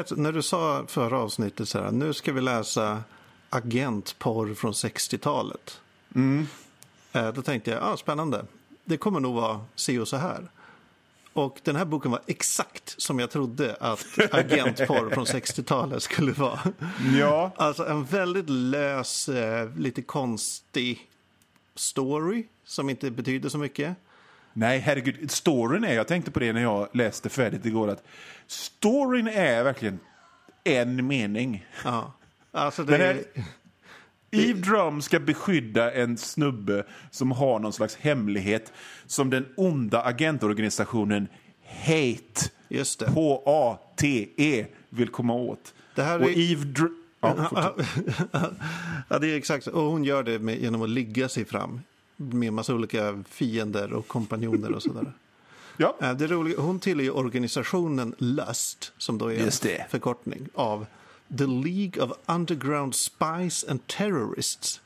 ett, 0.00 0.16
när 0.16 0.32
du 0.32 0.42
sa 0.42 0.84
förra 0.88 1.18
avsnittet 1.18 1.68
så 1.68 1.80
här, 1.80 1.90
nu 1.90 2.12
ska 2.12 2.32
vi 2.32 2.40
läsa 2.40 3.02
agentporr 3.50 4.54
från 4.54 4.72
60-talet. 4.72 5.80
Mm. 6.14 6.46
Eh, 7.12 7.32
då 7.32 7.42
tänkte 7.42 7.70
jag, 7.70 7.82
ah, 7.82 7.96
spännande. 7.96 8.44
Det 8.84 8.96
kommer 8.96 9.20
nog 9.20 9.34
vara 9.34 9.60
se 9.74 9.98
och 9.98 10.08
så 10.08 10.16
här. 10.16 10.48
Och 11.32 11.60
den 11.62 11.76
här 11.76 11.84
boken 11.84 12.10
var 12.10 12.20
exakt 12.26 12.94
som 13.02 13.18
jag 13.18 13.30
trodde 13.30 13.76
att 13.80 14.06
agentporr 14.30 15.14
från 15.14 15.24
60-talet 15.24 16.02
skulle 16.02 16.32
vara. 16.32 16.60
Ja. 17.18 17.52
Alltså 17.56 17.86
en 17.86 18.04
väldigt 18.04 18.50
lös, 18.50 19.28
eh, 19.28 19.76
lite 19.76 20.02
konstig 20.02 21.08
story 21.74 22.46
som 22.64 22.90
inte 22.90 23.10
betyder 23.10 23.48
så 23.48 23.58
mycket. 23.58 23.96
Nej, 24.52 24.78
herregud. 24.78 25.30
Storyn 25.30 25.84
är, 25.84 25.94
jag 25.94 26.08
tänkte 26.08 26.30
på 26.30 26.40
det 26.40 26.52
när 26.52 26.62
jag 26.62 26.88
läste 26.92 27.28
färdigt 27.28 27.66
igår, 27.66 27.88
att 27.88 28.04
storyn 28.46 29.28
är 29.28 29.64
verkligen 29.64 29.98
en 30.64 31.06
mening. 31.06 31.66
Ja. 31.84 32.12
Alltså 32.52 32.84
det... 32.84 32.96
Här, 32.96 33.24
Eve 34.34 34.60
Drum 34.60 35.02
ska 35.02 35.20
beskydda 35.20 35.92
en 35.92 36.16
snubbe 36.16 36.84
som 37.10 37.30
har 37.32 37.58
någon 37.58 37.72
slags 37.72 37.96
hemlighet 37.96 38.72
som 39.06 39.30
den 39.30 39.46
onda 39.56 40.02
agentorganisationen 40.02 41.28
Hate, 41.86 42.50
H-A-T-E, 43.06 44.66
vill 44.88 45.08
komma 45.08 45.34
åt. 45.34 45.74
Det 45.94 46.02
här 46.02 46.22
Och 46.22 46.30
är... 46.30 46.52
Eve 46.52 46.64
Dr 46.64 47.04
ja, 47.24 47.74
ja, 49.08 49.18
det 49.18 49.26
är 49.32 49.36
exakt 49.36 49.64
så. 49.64 49.70
Och 49.70 49.90
hon 49.90 50.04
gör 50.04 50.22
det 50.22 50.38
med, 50.38 50.58
genom 50.58 50.82
att 50.82 50.88
ligga 50.88 51.28
sig 51.28 51.44
fram 51.44 51.80
med 52.16 52.52
massa 52.52 52.74
olika 52.74 53.22
fiender 53.28 53.92
och 53.92 54.08
kompanjoner 54.08 54.72
och 54.72 54.82
sådär. 54.82 55.12
ja. 55.76 56.14
Det 56.18 56.26
roliga, 56.26 56.60
hon 56.60 56.80
tillhör 56.80 57.16
organisationen 57.16 58.14
LUST, 58.18 58.92
som 58.98 59.18
då 59.18 59.32
är 59.32 59.38
en 59.38 59.90
förkortning 59.90 60.48
av 60.54 60.86
The 61.38 61.46
League 61.46 62.04
of 62.04 62.12
Underground 62.26 62.94
Spies 62.94 63.64
and 63.68 63.86
Terrorists. 63.86 64.80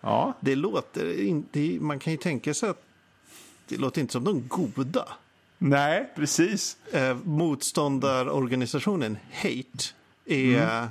Ja. 0.00 0.34
Det 0.40 0.54
låter 0.54 1.20
inte, 1.20 1.58
man 1.80 1.98
kan 1.98 2.12
ju 2.12 2.16
tänka 2.16 2.54
sig 2.54 2.68
att 2.68 2.82
det 3.68 3.76
låter 3.76 4.00
inte 4.00 4.12
som 4.12 4.24
de 4.24 4.48
goda. 4.48 5.08
Nej, 5.58 6.12
precis. 6.16 6.76
Eh, 6.92 7.16
motståndarorganisationen 7.24 9.18
HATE 9.32 9.94
är 10.26 10.88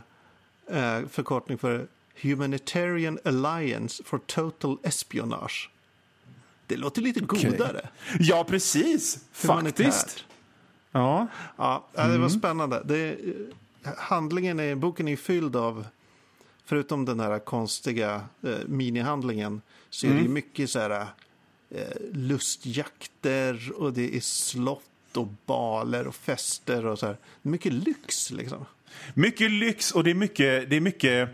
mm. 0.68 1.04
eh, 1.04 1.10
förkortning 1.10 1.58
för 1.58 1.88
Humanitarian 2.22 3.20
Alliance 3.26 4.04
for 4.04 4.18
Total 4.18 4.78
Espionage. 4.84 5.70
Det 6.68 6.78
låter 6.78 7.02
lite 7.02 7.24
okay. 7.24 7.52
godare. 7.52 7.90
Ja, 8.20 8.44
precis. 8.44 9.26
Faktiskt. 9.32 10.26
Ja. 10.92 11.28
ja, 11.58 11.88
det 11.94 12.02
var 12.02 12.16
mm. 12.16 12.30
spännande. 12.30 12.82
Det, 12.86 13.18
handlingen 13.98 14.60
i 14.60 14.76
boken 14.76 15.08
är 15.08 15.16
fylld 15.16 15.56
av, 15.56 15.86
förutom 16.66 17.06
den 17.06 17.20
här 17.20 17.40
konstiga 17.40 18.22
eh, 18.44 18.56
minihandlingen, 18.68 19.62
så 19.90 20.08
är 20.08 20.12
mm. 20.12 20.24
det 20.24 20.30
mycket 20.30 20.70
så 20.70 20.80
här 20.80 21.08
eh, 21.70 21.82
lustjakter 22.12 23.72
och 23.76 23.94
det 23.94 24.16
är 24.16 24.20
slott 24.20 25.18
och 25.18 25.28
baler 25.46 26.08
och 26.08 26.16
fester 26.16 26.86
och 26.86 27.00
så 27.00 27.06
här. 27.06 27.18
Mycket 27.42 27.74
lyx 27.74 28.32
liksom. 28.32 28.66
Mycket 29.14 29.52
lyx 29.52 29.92
och 29.92 30.04
det 30.04 30.10
är 30.10 30.16
mycket, 30.16 30.70
det 30.70 30.76
är 30.76 30.82
mycket 30.82 31.30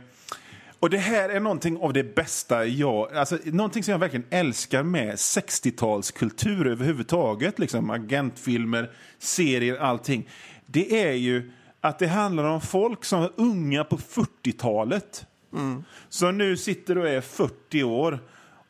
och 0.82 0.90
det 0.90 0.98
här 0.98 1.30
är 1.30 1.40
någonting 1.40 1.78
av 1.78 1.94
det 1.94 2.16
bästa 2.16 2.66
jag, 2.66 3.14
alltså 3.14 3.38
någonting 3.44 3.84
som 3.84 3.92
jag 3.92 4.00
verkligen 4.00 4.26
älskar 4.30 4.84
med 4.84 5.16
60-talskultur 5.16 6.68
överhuvudtaget, 6.68 7.60
liksom 7.60 7.90
agentfilmer, 7.90 8.92
serier, 9.20 9.78
allting. 9.78 10.30
Det 10.66 11.04
är 11.04 11.14
ju 11.14 11.52
att 11.82 12.00
det 12.00 12.08
handlar 12.08 12.44
om 12.44 12.62
folk 12.62 13.06
som 13.06 13.20
var 13.20 13.32
unga 13.36 13.84
på 13.84 13.98
40-talet. 13.98 15.26
Mm. 15.54 15.84
Som 16.10 16.38
nu 16.38 16.58
sitter 16.58 16.98
och 16.98 17.08
är 17.08 17.22
40 17.22 17.84
år 17.84 18.20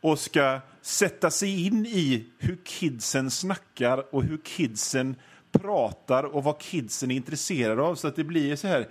och 0.01 0.19
ska 0.19 0.59
sätta 0.81 1.31
sig 1.31 1.65
in 1.65 1.85
i 1.85 2.25
hur 2.37 2.57
kidsen 2.63 3.31
snackar 3.31 4.15
och 4.15 4.23
hur 4.23 4.37
kidsen 4.37 5.15
pratar 5.51 6.23
och 6.23 6.43
vad 6.43 6.59
kidsen 6.59 7.11
är 7.11 7.15
intresserade 7.15 7.81
av. 7.81 7.95
Så 7.95 8.07
att 8.07 8.15
det 8.15 8.23
blir 8.23 8.55
så 8.55 8.67
här, 8.67 8.87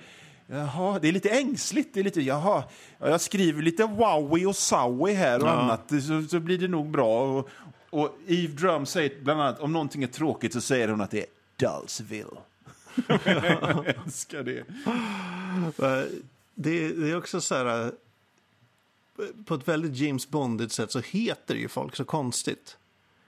jaha, 0.47 0.99
det 0.99 1.09
är 1.09 1.13
lite 1.13 1.31
ängsligt. 1.31 1.95
Det 1.95 2.01
är 2.01 2.05
lite, 2.05 2.21
jaha, 2.21 2.65
jag 2.99 3.21
skriver 3.21 3.63
lite 3.63 3.85
wowie 3.85 4.47
och 4.47 4.57
sowie 4.57 5.15
här 5.15 5.43
och 5.43 5.49
ja. 5.49 5.53
annat, 5.53 5.89
så, 5.89 6.23
så, 6.31 6.41
blir 6.41 6.59
det 6.59 6.69
nog 6.69 6.91
bra. 6.91 7.39
Och, 7.39 7.49
och 7.91 8.19
Eve 8.27 8.53
Drum 8.53 8.87
säger 8.87 9.23
bland 9.23 9.41
annat, 9.41 9.61
om 9.61 9.73
någonting 9.73 10.03
är 10.03 10.07
tråkigt 10.07 10.53
så 10.53 10.61
säger 10.61 10.89
hon 10.89 11.01
att 11.01 11.11
det 11.11 11.21
är 11.21 11.27
Dullsville. 11.57 12.37
Jag 13.25 13.87
älskar 13.87 14.43
det. 14.43 14.65
det. 15.77 16.09
Det 16.55 17.11
är 17.11 17.17
också 17.17 17.41
så 17.41 17.55
här, 17.55 17.93
på 19.45 19.55
ett 19.55 19.69
väldigt 19.69 19.97
James 19.97 20.29
Bondigt 20.29 20.73
sätt 20.73 20.93
så 20.93 21.01
heter 21.01 21.55
ju 21.55 21.69
folk 21.69 21.97
så 21.97 22.05
konstigt. 22.05 22.77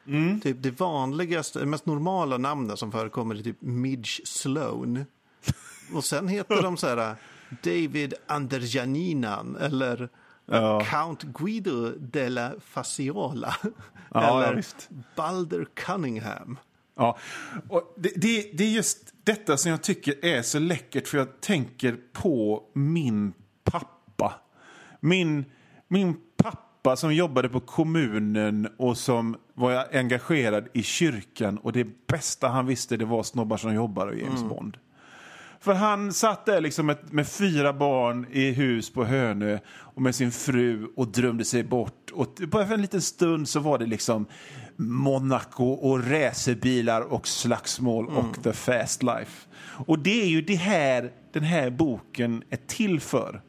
Mm. 0.06 0.40
Typ 0.40 0.56
det 0.60 0.70
vanligaste, 0.70 1.58
det 1.58 1.66
mest 1.66 1.86
normala 1.86 2.38
namnet 2.38 2.78
som 2.78 2.92
förekommer 2.92 3.34
är 3.34 3.42
typ 3.42 3.60
Midge 3.60 4.20
Sloan. 4.24 5.04
Och 5.94 6.04
sen 6.04 6.28
heter 6.28 6.62
de 6.62 6.76
så 6.76 6.86
här 6.86 7.16
David 7.62 8.14
Anderjaninan 8.26 9.56
eller 9.56 10.08
ja. 10.46 10.84
Count 10.84 11.22
Guido 11.22 11.92
della 11.98 12.52
Faciola. 12.60 13.56
Ja, 14.14 14.44
eller 14.44 14.56
ja, 14.56 14.96
Balder 15.16 15.66
Cunningham. 15.74 16.58
Ja, 16.94 17.18
och 17.68 17.94
det, 17.96 18.12
det, 18.16 18.50
det, 18.52 18.64
är 18.64 18.68
just 18.68 19.11
detta 19.24 19.56
som 19.56 19.70
jag 19.70 19.82
tycker 19.82 20.24
är 20.24 20.42
så 20.42 20.58
läckert 20.58 21.08
för 21.08 21.18
jag 21.18 21.40
tänker 21.40 21.96
på 22.12 22.62
min 22.72 23.32
pappa. 23.64 24.34
Min, 25.00 25.44
min 25.88 26.16
pappa 26.36 26.96
som 26.96 27.14
jobbade 27.14 27.48
på 27.48 27.60
kommunen 27.60 28.68
och 28.78 28.98
som 28.98 29.36
var 29.54 29.86
engagerad 29.92 30.68
i 30.72 30.82
kyrkan 30.82 31.58
och 31.58 31.72
det 31.72 32.06
bästa 32.06 32.48
han 32.48 32.66
visste 32.66 32.96
det 32.96 33.04
var 33.04 33.22
snobbar 33.22 33.56
som 33.56 33.74
jobbar 33.74 34.06
och 34.06 34.16
James 34.18 34.40
mm. 34.40 34.48
Bond. 34.48 34.76
För 35.62 35.74
han 35.74 36.12
satt 36.12 36.46
där 36.46 36.60
liksom 36.60 36.86
med, 36.86 36.98
med, 37.10 37.28
fyra 37.28 37.72
barn 37.72 38.26
i 38.32 38.50
hus 38.50 38.90
på 38.90 39.04
Hönö 39.04 39.58
och 39.68 40.02
med 40.02 40.14
sin 40.14 40.32
fru 40.32 40.86
och 40.96 41.08
drömde 41.08 41.44
sig 41.44 41.62
bort. 41.62 42.10
Och 42.12 42.50
på 42.50 42.60
en 42.60 42.82
liten 42.82 43.02
stund 43.02 43.48
så 43.48 43.60
var 43.60 43.78
det 43.78 43.86
liksom 43.86 44.26
Monaco 44.76 45.64
och 45.64 46.10
racerbilar 46.10 47.00
och 47.00 47.28
slagsmål 47.28 48.08
mm. 48.08 48.16
och 48.16 48.42
the 48.42 48.52
fast 48.52 49.02
life. 49.02 49.48
Och 49.86 49.98
det 49.98 50.22
är 50.22 50.26
ju 50.26 50.42
det 50.42 50.54
här 50.54 51.12
den 51.32 51.42
här 51.42 51.70
boken 51.70 52.44
är 52.50 52.58
till 52.66 53.00
för. 53.00 53.42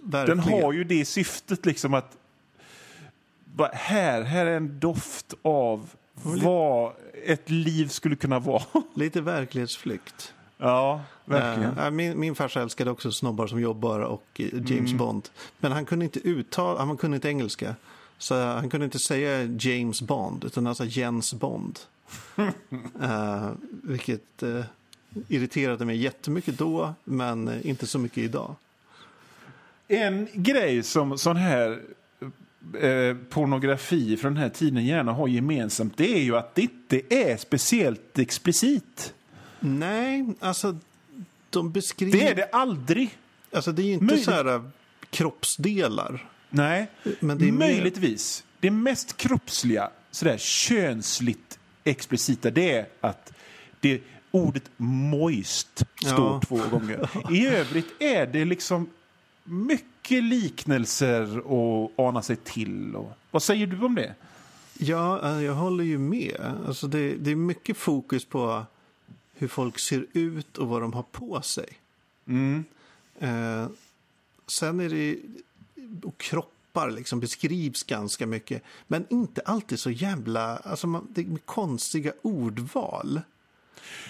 Verkligen. 0.00 0.38
Den 0.38 0.62
har 0.62 0.72
ju 0.72 0.84
det 0.84 1.04
syftet 1.04 1.66
liksom 1.66 1.94
att 1.94 2.16
här, 3.72 4.22
här 4.22 4.46
är 4.46 4.56
en 4.56 4.80
doft 4.80 5.34
av 5.42 5.90
vad 6.22 6.92
ett 7.26 7.50
liv 7.50 7.88
skulle 7.88 8.16
kunna 8.16 8.38
vara. 8.38 8.62
Lite 8.94 9.20
verklighetsflykt. 9.20 10.32
Ja, 10.58 11.00
verkligen. 11.24 11.78
Uh, 11.78 11.90
min, 11.90 12.20
min 12.20 12.34
farsa 12.34 12.62
älskade 12.62 12.90
också 12.90 13.12
snobbar 13.12 13.46
som 13.46 13.60
jobbar 13.60 14.00
och 14.00 14.40
uh, 14.40 14.46
James 14.54 14.70
mm. 14.90 14.96
Bond. 14.96 15.28
Men 15.58 15.72
han 15.72 15.84
kunde 15.84 16.04
inte 16.04 16.28
uttala, 16.28 16.84
han 16.84 16.96
kunde 16.96 17.14
inte 17.14 17.28
engelska. 17.28 17.74
Så 18.18 18.34
han 18.34 18.70
kunde 18.70 18.84
inte 18.84 18.98
säga 18.98 19.42
James 19.58 20.02
Bond, 20.02 20.44
utan 20.44 20.66
alltså 20.66 20.84
Jens 20.84 21.34
Bond. 21.34 21.78
uh, 22.38 23.50
vilket 23.82 24.42
uh, 24.42 24.64
irriterade 25.28 25.84
mig 25.84 25.96
jättemycket 25.96 26.58
då, 26.58 26.94
men 27.04 27.60
inte 27.62 27.86
så 27.86 27.98
mycket 27.98 28.18
idag. 28.18 28.54
En 29.88 30.28
grej 30.32 30.82
som 30.82 31.18
sån 31.18 31.36
här 31.36 31.80
eh, 32.80 33.16
pornografi 33.30 34.16
från 34.16 34.34
den 34.34 34.42
här 34.42 34.50
tiden 34.50 34.84
gärna 34.84 35.12
har 35.12 35.28
gemensamt, 35.28 35.96
det 35.96 36.12
är 36.14 36.22
ju 36.22 36.36
att 36.36 36.54
det 36.54 36.62
inte 36.62 37.00
är 37.10 37.36
speciellt 37.36 38.18
explicit. 38.18 39.14
Nej, 39.60 40.26
alltså 40.40 40.78
de 41.50 41.72
beskriver... 41.72 42.18
Det 42.18 42.28
är 42.28 42.34
det 42.34 42.48
aldrig. 42.52 43.18
Alltså 43.52 43.72
det 43.72 43.82
är 43.82 43.86
ju 43.86 43.92
inte 43.92 44.04
Möjligt- 44.04 44.24
så 44.24 44.30
här 44.30 44.54
äh, 44.54 44.62
kroppsdelar. 45.10 46.28
Nej, 46.50 46.90
Men 47.20 47.38
det 47.38 47.48
är 47.48 47.52
mer- 47.52 47.58
möjligtvis. 47.58 48.44
Det 48.60 48.70
mest 48.70 49.16
kroppsliga, 49.16 49.90
sådär 50.10 50.38
könsligt 50.38 51.58
explicita, 51.84 52.50
det 52.50 52.72
är 52.72 52.86
att 53.00 53.32
det 53.80 54.00
ordet 54.30 54.64
moist 54.76 55.82
står 56.04 56.24
Ja. 56.26 56.40
två 56.48 56.60
gånger. 56.70 57.10
I 57.32 57.46
övrigt 57.46 57.86
är 58.02 58.26
det 58.26 58.44
liksom 58.44 58.90
mycket 59.44 60.22
liknelser 60.24 61.38
och 61.38 61.92
ana 61.96 62.22
sig 62.22 62.36
till. 62.36 62.96
Och, 62.96 63.12
vad 63.30 63.42
säger 63.42 63.66
du 63.66 63.80
om 63.84 63.94
det? 63.94 64.14
Ja, 64.78 65.30
äh, 65.36 65.44
jag 65.44 65.54
håller 65.54 65.84
ju 65.84 65.98
med. 65.98 66.40
Alltså 66.66 66.86
det, 66.86 67.14
det 67.14 67.30
är 67.30 67.36
mycket 67.36 67.76
fokus 67.76 68.24
på 68.24 68.64
hur 69.38 69.48
folk 69.48 69.78
ser 69.78 70.06
ut 70.12 70.58
och 70.58 70.68
vad 70.68 70.80
de 70.82 70.92
har 70.92 71.02
på 71.02 71.42
sig. 71.42 71.68
Mm. 72.26 72.64
Eh, 73.18 73.68
sen 74.46 74.80
är 74.80 74.88
det... 74.88 75.18
Och 76.02 76.18
kroppar 76.18 76.90
liksom 76.90 77.20
beskrivs 77.20 77.82
ganska 77.82 78.26
mycket. 78.26 78.62
Men 78.86 79.06
inte 79.10 79.40
alltid 79.40 79.78
så 79.78 79.90
jävla... 79.90 80.56
Alltså 80.56 80.86
man, 80.86 81.06
det 81.10 81.20
är 81.20 81.36
konstiga 81.44 82.12
ordval. 82.22 83.20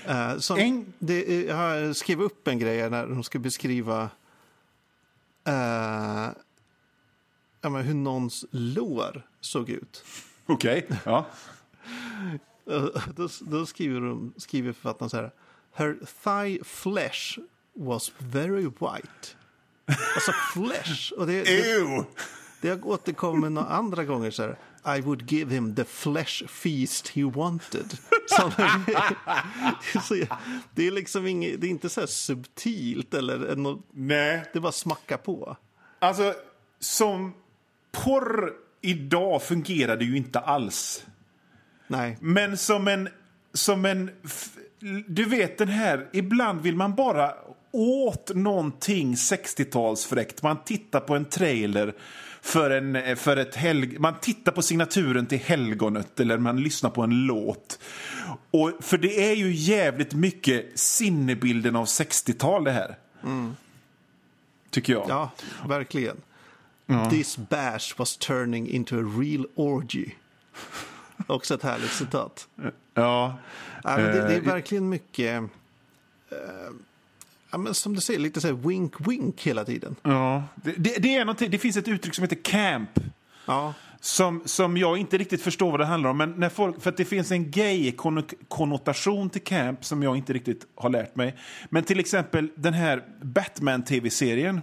Eh, 0.07 0.39
som, 0.39 0.59
En- 0.59 0.93
det, 0.99 1.33
är- 1.51 1.77
jag 1.77 1.97
skrev 1.97 2.23
upp 2.23 2.49
en 2.49 2.59
grej 2.59 2.91
när 2.91 3.07
de 3.07 3.23
ska 3.25 3.39
beskriva 3.39 4.11
eh, 5.45 6.29
ja, 7.61 7.69
men 7.71 7.83
hur 7.83 7.95
någons 7.95 8.45
lår 8.51 9.23
såg 9.41 9.71
ut. 9.71 10.05
Okej. 10.47 10.87
Ja. 11.05 11.27
Då, 13.17 13.29
då 13.41 13.67
skriver, 13.67 14.01
de, 14.01 14.35
skriver 14.37 14.73
författaren 14.73 15.11
så 15.11 15.17
här. 15.17 15.31
Her 15.73 15.97
thigh 16.25 16.65
flesh 16.65 17.39
was 17.75 18.13
very 18.19 18.65
white. 18.65 19.37
Alltså 20.15 20.33
flesh. 20.55 21.13
Och 21.17 21.27
det, 21.27 21.43
det, 21.45 21.71
Ew! 21.77 22.05
det 22.61 22.69
har 22.69 22.87
återkommit 22.87 23.53
några 23.53 23.69
andra 23.69 24.05
gånger 24.05 24.31
så 24.31 24.43
här. 24.43 24.59
I 24.99 25.01
would 25.01 25.33
give 25.33 25.55
him 25.55 25.75
the 25.75 25.85
flesh 25.85 26.47
feast 26.47 27.09
he 27.09 27.25
wanted. 27.25 27.99
Det 30.75 30.87
är 30.87 30.91
liksom 30.91 31.27
inget, 31.27 31.61
det 31.61 31.67
är 31.67 31.71
inte 31.71 31.89
så 31.89 32.01
här 32.01 32.07
subtilt 32.07 33.15
eller 33.15 33.57
något, 33.57 33.85
Nej. 33.91 34.45
det 34.53 34.61
bara 34.61 34.73
smackar 34.73 35.17
på. 35.17 35.57
Alltså, 35.99 36.35
som 36.81 37.35
porr 37.93 38.53
idag 38.81 39.43
fungerar 39.43 39.97
det 39.97 40.05
ju 40.05 40.17
inte 40.17 40.41
alls. 40.41 41.07
Nej, 41.87 42.17
Men 42.21 42.57
som 42.57 42.89
en... 42.89 43.09
Som 43.53 43.85
en 43.85 44.11
du 45.07 45.25
vet 45.25 45.59
den 45.59 45.69
här, 45.69 46.09
ibland 46.13 46.61
vill 46.61 46.77
man 46.77 46.95
bara 46.95 47.35
åt 47.73 48.31
någonting 48.35 49.15
60-talsfräckt. 49.15 50.39
Man 50.43 50.65
tittar 50.65 51.01
på 51.01 51.15
en 51.15 51.25
trailer 51.25 51.95
för, 52.41 52.71
en, 52.71 53.17
för 53.17 53.37
ett 53.37 53.55
helg... 53.55 53.99
Man 53.99 54.15
tittar 54.21 54.53
på 54.53 54.63
signaturen 54.63 55.27
till 55.27 55.39
helgonet 55.39 56.21
eller 56.21 56.39
man 56.39 56.61
lyssnar 56.61 56.91
på 56.91 57.03
en 57.03 57.27
låt. 57.27 57.79
Och, 58.51 58.73
för 58.81 58.99
det 58.99 59.31
är 59.31 59.35
ju 59.35 59.53
jävligt 59.53 60.15
mycket 60.15 60.79
sinnebilden 60.79 61.77
av 61.77 61.85
60-tal 61.85 62.65
det 62.65 62.73
här. 62.73 62.97
Tycker 64.71 64.93
jag. 64.93 65.07
ja, 65.09 65.31
verkligen. 65.69 66.17
This 67.11 67.39
bash 67.39 67.95
was 67.97 68.17
turning 68.17 68.69
into 68.69 68.97
a 68.97 69.13
real 69.19 69.47
orgy. 69.55 70.11
Också 71.27 71.55
ett 71.55 71.63
härligt 71.63 71.93
citat. 71.93 72.49
Ja. 72.95 73.39
Ja, 73.83 73.97
men 73.97 74.05
det, 74.05 74.13
det 74.13 74.35
är 74.35 74.39
Eh, 74.39 74.43
verkligen 74.43 74.89
mycket, 74.89 75.43
eh, 76.31 76.39
ja, 77.51 77.59
men 77.59 77.75
som 77.75 77.95
du 77.95 78.01
säger, 78.01 78.21
lite 78.21 78.41
så 78.41 78.47
här 78.47 78.55
wink-wink 78.55 79.35
hela 79.43 79.65
tiden. 79.65 79.97
Ja, 80.03 80.45
det, 80.55 80.75
det, 80.77 80.97
det, 80.99 81.17
är 81.17 81.25
någonting, 81.25 81.51
det 81.51 81.59
finns 81.59 81.77
ett 81.77 81.89
uttryck 81.89 82.15
som 82.15 82.23
heter 82.23 82.37
camp. 82.43 82.91
Ja, 83.47 83.75
Som, 84.01 84.43
som 84.45 84.77
jag 84.77 84.99
inte 84.99 85.19
riktigt 85.19 85.43
förstår 85.43 85.71
vad 85.71 85.81
det 85.81 85.87
handlar 85.87 86.11
om. 86.11 86.17
Men 86.17 86.31
när 86.33 86.49
folk, 86.49 86.83
för 86.83 86.91
att 86.91 86.97
det 86.97 87.05
finns 87.05 87.31
en 87.31 87.51
gay-konnotation 87.51 89.31
till 89.31 89.43
camp 89.43 89.85
som 89.85 90.03
jag 90.03 90.17
inte 90.17 90.33
riktigt 90.33 90.67
har 90.75 90.91
lärt 90.91 91.17
mig. 91.17 91.37
Men 91.71 91.83
till 91.83 92.01
exempel 92.01 92.49
den 92.55 92.75
här 92.75 93.05
Batman-tv-serien 93.23 94.61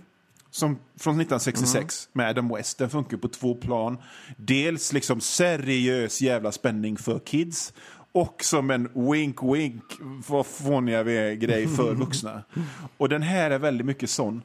som, 0.54 0.78
från 1.00 1.14
1966 1.14 2.10
med 2.14 2.30
Adam 2.30 2.50
West. 2.50 2.78
Den 2.78 2.90
funkar 2.90 3.18
på 3.18 3.28
två 3.28 3.56
plan. 3.56 3.98
Dels 4.38 4.94
liksom 4.94 5.22
seriös 5.22 6.22
jävla 6.22 6.52
spänning 6.52 6.98
för 6.98 7.20
kids. 7.20 7.74
Och 8.12 8.44
som 8.44 8.70
en 8.72 8.90
wink-wink, 8.90 9.82
vad 10.28 10.46
fåniga 10.46 11.04
vi 11.04 11.18
är, 11.18 11.34
grej 11.34 11.68
för 11.68 11.96
vuxna. 11.96 12.44
Och 12.98 13.10
den 13.10 13.22
här 13.22 13.52
är 13.52 13.60
väldigt 13.60 13.86
mycket 13.88 14.10
sån. 14.10 14.42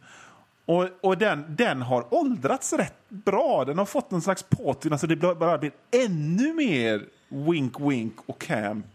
Och, 0.65 0.89
och 1.01 1.19
den, 1.19 1.45
den 1.57 1.83
har 1.83 2.15
åldrats 2.15 2.73
rätt 2.73 3.09
bra. 3.09 3.65
Den 3.65 3.79
har 3.79 3.85
fått 3.85 4.13
en 4.13 4.23
slags 4.23 4.43
patina 4.43 4.99
så 4.99 5.07
det 5.07 5.17
blir- 5.17 5.35
bara 5.35 5.59
blir 5.59 5.73
ännu 6.05 6.55
mer 6.55 7.05
wink-wink 7.29 8.13
och 8.27 8.41
camp 8.41 8.87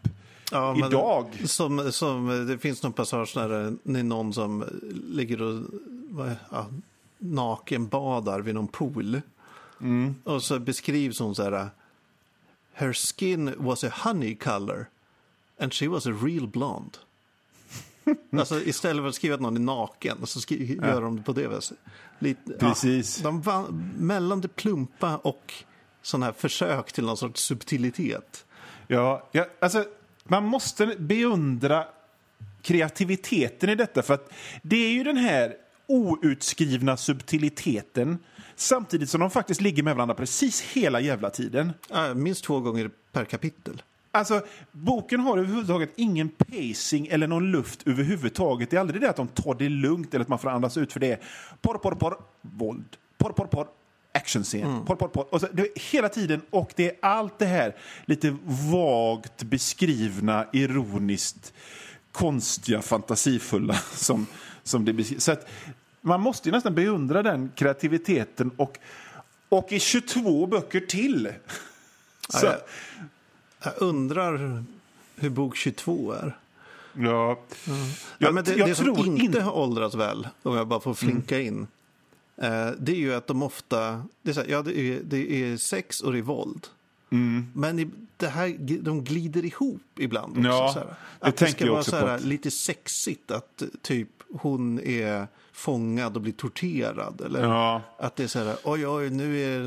ja 0.52 0.76
idag. 0.88 1.26
Som, 1.46 1.92
som, 1.92 2.48
det 2.48 2.58
finns 2.58 2.84
någon 2.84 2.94
passage 2.94 3.34
när 3.36 3.50
det 3.84 4.00
är 4.00 4.04
någon 4.04 4.34
som 4.34 4.64
ligger 5.08 5.42
och 5.42 5.64
vad 6.10 6.32
ja, 7.24 7.36
nakenbadar 7.36 8.40
vid 8.40 8.56
någon 8.56 8.68
pool. 8.68 9.22
Mm. 9.82 10.16
Och 10.24 10.44
så 10.44 10.60
beskrivs 10.60 11.20
hon 11.20 11.36
så 11.36 11.44
här. 11.44 11.70
Her 12.74 12.94
skin 12.94 13.54
was 13.58 13.84
a 13.84 13.92
honey 14.04 14.36
color 14.36 14.86
and 15.60 15.74
she 15.74 15.88
was 15.88 16.08
a 16.08 16.12
real 16.22 16.48
blonde. 16.48 16.98
alltså 18.40 18.62
istället 18.62 19.04
för 19.04 19.08
att 19.08 19.16
skriva 19.16 19.36
att 19.36 19.42
någon 19.42 19.56
är 19.56 19.62
naken 19.62 20.18
så 20.26 20.40
skri- 20.40 20.80
gör 20.82 21.02
de 21.02 21.16
det 21.16 21.24
på 21.24 21.34
det 21.34 21.48
viset. 21.48 21.78
Lite, 22.20 22.54
Precis. 22.54 23.20
Ja, 23.20 23.24
de 23.24 23.42
van, 23.42 23.92
mellan 23.98 24.42
det 24.42 24.48
plumpa 24.48 25.18
och 25.18 25.54
sådana 26.02 26.26
här 26.26 26.34
försök 26.34 26.92
till 26.92 27.06
någon 27.06 27.18
sorts 27.18 27.42
subtilitet. 27.42 28.46
Ja, 28.88 29.30
ja, 29.32 29.46
alltså, 29.62 29.86
man 30.24 30.46
måste 30.46 30.86
beundra 30.86 31.86
kreativiteten 32.62 33.70
i 33.70 33.76
detta. 33.76 34.02
För 34.02 34.14
att 34.14 34.34
det 34.62 34.76
är 34.76 34.92
ju 34.92 35.04
den 35.04 35.18
här 35.18 35.56
outskrivna 35.88 36.98
subtiliteten 36.98 38.18
samtidigt 38.56 39.10
som 39.10 39.22
de 39.22 39.30
faktiskt 39.30 39.62
ligger 39.62 39.84
med 39.84 39.96
varandra 39.96 40.16
precis 40.16 40.62
hela 40.62 41.00
jävla 41.00 41.30
tiden. 41.30 41.74
Minst 42.16 42.44
två 42.44 42.60
gånger 42.60 42.90
per 43.12 43.26
kapitel. 43.26 43.82
Alltså, 44.12 44.42
boken 44.72 45.20
har 45.20 45.38
överhuvudtaget 45.38 45.94
ingen 45.96 46.30
pacing 46.30 47.08
eller 47.08 47.28
någon 47.28 47.52
luft 47.52 47.88
överhuvudtaget. 47.88 48.70
Det 48.70 48.76
är 48.76 48.80
aldrig 48.80 49.02
det 49.02 49.10
att 49.10 49.16
de 49.16 49.28
tar 49.28 49.56
det 49.56 49.70
lugnt 49.70 50.14
eller 50.14 50.22
att 50.22 50.30
man 50.30 50.40
får 50.40 50.50
andas 50.50 50.78
ut 50.78 50.94
för 50.94 51.00
det. 51.00 51.22
Porr, 51.62 51.78
porr, 51.78 51.96
porr, 51.96 52.18
våld. 52.42 52.98
Porr, 53.18 53.32
porr, 53.32 53.48
porr, 53.48 53.68
actionscen. 54.14 54.86
Porr, 54.86 54.96
porr, 54.96 55.08
porr. 55.08 55.34
Och 55.34 55.42
så, 55.42 55.48
det 55.54 55.62
är 55.62 55.92
hela 55.92 56.10
tiden, 56.10 56.42
och 56.50 56.74
det 56.76 56.90
är 56.90 56.96
allt 57.02 57.40
det 57.40 57.46
här 57.46 57.76
lite 58.06 58.38
vagt 58.72 59.44
beskrivna, 59.44 60.46
ironiskt 60.54 61.54
konstiga, 62.12 62.82
fantasifulla 62.82 63.74
som, 63.94 64.26
som 64.64 64.86
det 64.86 64.94
beskrivs. 64.94 65.24
Så 65.24 65.32
att 65.32 65.48
man 66.02 66.22
måste 66.22 66.50
ju 66.50 66.56
nästan 66.56 66.76
beundra 66.76 67.24
den 67.24 67.52
kreativiteten 67.56 68.52
och, 68.58 68.78
och 69.50 69.72
i 69.72 69.80
22 69.80 70.48
böcker 70.48 70.80
till. 70.80 71.30
Så, 72.30 72.46
jag- 72.46 72.60
Jag 73.64 73.74
undrar 73.78 74.64
hur 75.16 75.30
bok 75.30 75.56
22 75.56 76.12
är. 76.12 76.38
Ja. 76.94 77.40
Ja, 77.66 77.74
Jag, 78.18 78.34
men 78.34 78.44
det, 78.44 78.56
jag 78.56 78.68
det 78.68 78.76
som 78.76 78.86
tror 78.86 79.06
inte 79.08 79.26
inte... 79.26 79.42
har 79.42 79.52
åldrats 79.58 79.96
väl, 79.96 80.28
om 80.44 80.56
jag 80.56 80.68
bara 80.68 80.80
får 80.80 80.94
flinka 80.94 81.40
in, 81.40 81.68
eh, 82.38 82.68
det 82.80 82.92
är 82.92 82.96
ju 82.96 83.14
att 83.14 83.28
de 83.28 83.44
ofta, 83.44 84.04
det 84.22 84.32
är, 84.32 84.36
här, 84.36 84.46
ja, 84.50 84.62
det 84.62 84.80
är, 84.80 85.00
det 85.04 85.32
är 85.44 85.58
sex 85.58 86.02
och 86.02 86.12
det 86.14 86.18
är 86.18 86.22
våld. 86.22 86.68
Men 87.54 87.80
i, 87.80 87.90
det 88.18 88.28
här, 88.28 88.56
de 88.82 89.04
glider 89.04 89.46
ihop 89.46 89.82
ibland 90.00 90.38
också. 90.38 90.50
Ja, 90.50 90.72
så 90.74 90.80
här. 90.80 90.86
det 90.88 90.94
Att 91.20 91.38
det 91.38 91.46
tänker 91.46 91.66
ska 91.66 91.70
vara 91.72 91.80
också 91.80 91.92
så 91.92 92.00
på 92.00 92.08
här, 92.08 92.16
att- 92.16 92.24
lite 92.24 92.52
sexigt 92.52 93.32
att 93.32 93.62
eh, 93.62 93.68
typ 93.82 94.10
hon 94.34 94.80
är 94.80 95.28
fångad 95.52 96.16
och 96.16 96.22
blir 96.22 96.34
torterad. 96.34 97.22
Eller 97.26 97.44
Ja. 97.44 97.82
att 98.00 98.16
det 98.16 98.24
är 98.24 98.28
så 98.28 98.40
här, 98.40 98.56
oj 98.64 98.88
oj, 98.88 99.10
nu 99.10 99.40
är, 99.42 99.60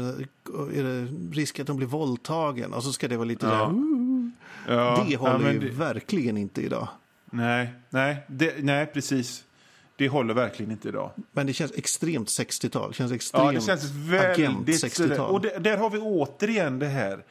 är 0.79 0.83
det 0.83 1.05
risk 1.41 1.61
att 1.61 1.69
hon 1.69 1.77
blir 1.77 1.87
våldtagen. 1.87 2.73
Och 2.73 2.83
så 2.85 2.93
ska 2.93 3.09
det 3.09 3.17
vara 3.17 3.29
lite 3.29 3.47
här, 3.47 3.67
"Ooh." 3.67 4.29
Ja, 4.69 5.05
det 5.09 5.17
håller 5.17 5.33
ja, 5.33 5.39
men 5.39 5.53
ju 5.53 5.59
det- 5.61 5.75
verkligen 5.75 6.37
inte 6.37 6.63
idag. 6.63 6.89
Nej, 7.31 7.73
nej, 7.91 8.17
det, 8.29 8.55
nej, 8.65 8.87
precis. 8.87 9.45
Det 9.97 10.09
håller 10.09 10.35
verkligen 10.35 10.73
inte 10.73 10.89
idag. 10.89 11.11
Men 11.33 11.47
det 11.47 11.53
känns 11.53 11.73
extremt 11.73 12.29
60-tal. 12.29 12.95
känns 12.95 13.13
extremt 13.13 13.45
Ja, 13.45 13.53
det 13.53 13.61
känns 13.61 13.85
väldigt... 13.85 14.49
agent 14.49 14.79
sådär. 14.79 15.09
60-tal. 15.09 15.31
Och 15.31 15.41
det, 15.41 15.59
där 15.59 15.77
har 15.77 15.91
vi 15.91 15.99
återigen 15.99 16.79
det 16.79 16.87
här 16.87 17.25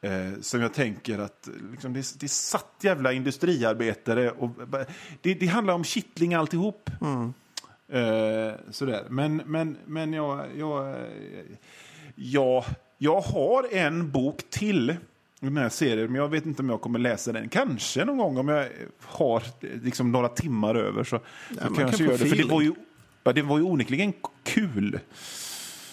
eh, 0.00 0.40
som 0.40 0.60
jag 0.60 0.74
tänker 0.74 1.18
att 1.18 1.48
liksom, 1.72 1.92
det, 1.92 2.20
det 2.20 2.28
satt 2.28 2.74
jävla 2.82 3.12
industriarbetare. 3.12 4.30
Och, 4.30 4.50
det, 5.22 5.34
det 5.34 5.46
handlar 5.46 5.74
om 5.74 5.84
kittling 5.84 6.34
alltihop. 6.34 6.90
Eh, 7.88 8.52
sådär. 8.70 9.06
Men, 9.08 9.36
men, 9.36 9.76
men 9.86 10.12
jag, 10.12 10.46
jag, 10.56 10.96
jag, 12.14 12.64
jag 12.98 13.20
har 13.20 13.66
en 13.72 14.10
bok 14.10 14.50
till 14.50 14.96
den 15.44 15.56
här 15.56 15.68
serien, 15.68 16.12
men 16.12 16.20
jag 16.20 16.28
vet 16.28 16.46
inte 16.46 16.62
om 16.62 16.70
jag 16.70 16.80
kommer 16.80 16.98
läsa 16.98 17.32
den. 17.32 17.48
Kanske 17.48 18.04
någon 18.04 18.18
gång 18.18 18.36
om 18.38 18.48
jag 18.48 18.68
har 19.00 19.42
liksom 19.82 20.12
några 20.12 20.28
timmar 20.28 20.74
över. 20.74 21.04
Så, 21.04 21.20
så 21.48 21.54
man 21.64 21.74
kanske 21.74 21.96
kan 21.96 22.06
gör 22.06 22.18
det. 22.18 22.26
För 22.26 22.36
det 22.36 22.44
var 22.44 22.62
ju, 22.62 22.72
ja, 23.24 23.32
det 23.32 23.42
var 23.42 23.58
ju 23.58 23.64
onekligen 23.64 24.12
kul 24.42 24.98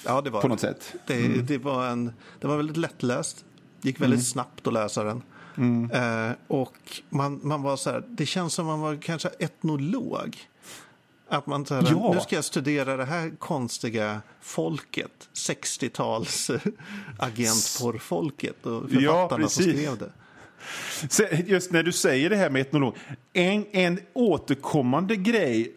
Ja, 0.06 0.22
det 0.22 0.30
var 0.30 0.42
på 0.42 0.48
något 0.48 0.60
sätt. 0.60 0.96
Det, 1.08 1.48
det, 1.48 1.58
var 1.58 1.88
en, 1.88 2.14
det 2.40 2.48
var 2.48 2.58
väldigt 2.58 2.78
lättläst. 2.78 3.46
gick 3.82 4.02
väldigt 4.02 4.28
snabbt 4.28 4.68
att 4.68 4.74
läsa 4.74 5.04
den. 5.04 5.22
Eh, 5.92 6.32
och 6.48 7.02
man, 7.10 7.40
man 7.44 7.62
var 7.62 7.78
så 7.78 7.90
här, 7.90 8.04
det 8.08 8.26
känns 8.26 8.54
som 8.54 8.66
man 8.66 8.80
var 8.80 9.02
kanske 9.02 9.30
etnolog. 9.40 10.38
Att 11.32 11.48
man 11.48 11.66
här, 11.70 11.88
Ja. 11.92 12.12
nu 12.14 12.20
ska 12.20 12.36
jag 12.36 12.46
studera 12.46 12.98
det 12.98 13.06
här 13.06 13.32
konstiga 13.40 14.22
folket, 14.42 15.30
60-tals 15.34 16.52
agentporrfolket 17.20 18.66
och 18.66 18.90
författarna 18.90 19.50
som 19.50 19.64
precis. 19.66 19.82
skrev 19.82 19.98
det. 19.98 20.12
Just 21.48 21.72
när 21.72 21.84
du 21.84 21.92
säger 21.92 22.30
det 22.30 22.36
här 22.36 22.50
med 22.50 22.62
etnolog. 22.62 22.96
En, 23.34 23.66
en 23.72 24.00
återkommande 24.14 25.16
grej 25.16 25.72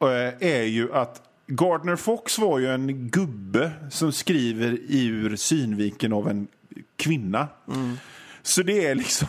eh, 0.00 0.48
är 0.48 0.62
ju 0.62 0.92
att 0.94 1.22
Gardner 1.46 1.96
Fox 1.96 2.38
var 2.38 2.58
ju 2.58 2.66
en 2.70 3.08
gubbe 3.08 3.72
som 3.90 4.12
skriver 4.12 4.78
ur 4.88 5.36
synvinkeln 5.36 6.12
av 6.12 6.28
en 6.28 6.48
kvinna. 6.96 7.48
Så 8.42 8.62
det 8.62 8.86
är 8.86 8.94
liksom... 8.94 9.28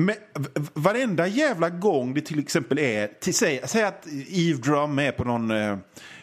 Men 0.00 0.16
varenda 0.74 1.26
jävla 1.26 1.70
gång 1.70 2.14
det 2.14 2.20
till 2.20 2.38
exempel 2.38 2.78
är... 2.78 3.06
Till, 3.20 3.34
säg, 3.34 3.60
säg 3.64 3.82
att 3.82 4.06
Eve 4.28 4.58
Drum 4.58 4.98
är 4.98 5.12
på 5.12 5.24
någon, 5.24 5.50
eh, 5.50 5.76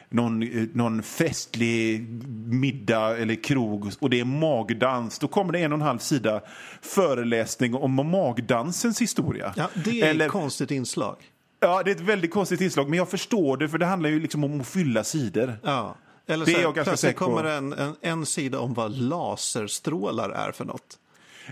någon, 0.09 0.43
eh, 0.43 0.63
någon 0.73 1.03
festlig 1.03 2.01
middag 2.47 3.17
eller 3.17 3.43
krog 3.43 3.91
och 3.99 4.09
det 4.09 4.19
är 4.19 4.25
magdans. 4.25 5.19
Då 5.19 5.27
kommer 5.27 5.53
det 5.53 5.59
en 5.59 5.71
och 5.71 5.77
en 5.79 5.81
halv 5.81 5.99
sida 5.99 6.41
föreläsning 6.81 7.75
om 7.75 7.91
magdansens 8.11 9.01
historia. 9.01 9.53
Ja, 9.57 9.69
det 9.85 10.01
är 10.01 10.05
Eller- 10.09 10.25
ett 10.25 10.31
konstigt 10.31 10.71
inslag. 10.71 11.15
Ja, 11.59 11.83
det 11.83 11.91
är 11.91 11.95
ett 11.95 12.01
väldigt 12.01 12.31
konstigt 12.31 12.61
inslag, 12.61 12.89
men 12.89 12.97
jag 12.97 13.09
förstår 13.09 13.57
det 13.57 13.69
för 13.69 13.77
det 13.77 13.85
handlar 13.85 14.09
ju 14.09 14.19
liksom 14.19 14.43
om 14.43 14.61
att 14.61 14.67
fylla 14.67 15.03
sidor. 15.03 15.59
Ja. 15.63 15.95
Eller 16.27 16.45
Det 16.45 16.51
så 16.51 16.57
är 16.57 16.61
här, 16.61 16.63
jag 16.67 16.75
ganska 16.75 16.97
säker 16.97 17.19
på. 17.19 17.25
kommer 17.25 17.43
det 17.43 17.51
en, 17.53 17.73
en, 17.73 17.95
en 18.01 18.25
sida 18.25 18.59
om 18.59 18.73
vad 18.73 18.97
laserstrålar 18.97 20.29
är 20.29 20.51
för 20.51 20.65
något. 20.65 20.99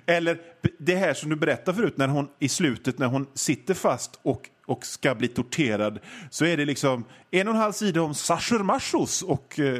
Eller 0.05 0.37
det 0.79 0.95
här 0.95 1.13
som 1.13 1.29
du 1.29 1.35
berättade 1.35 1.77
förut, 1.77 1.97
när 1.97 2.07
hon 2.07 2.27
i 2.39 2.49
slutet 2.49 2.99
när 2.99 3.07
hon 3.07 3.27
sitter 3.33 3.73
fast 3.73 4.19
och, 4.21 4.49
och 4.65 4.85
ska 4.85 5.15
bli 5.15 5.27
torterad, 5.27 5.99
så 6.29 6.45
är 6.45 6.57
det 6.57 6.65
liksom 6.65 7.03
en 7.31 7.47
och 7.47 7.53
en 7.53 7.59
halv 7.59 7.71
sida 7.73 8.01
om 8.01 8.13
Sasher 8.13 8.59
Mashos 8.63 9.21
och, 9.21 9.59
eh, 9.59 9.79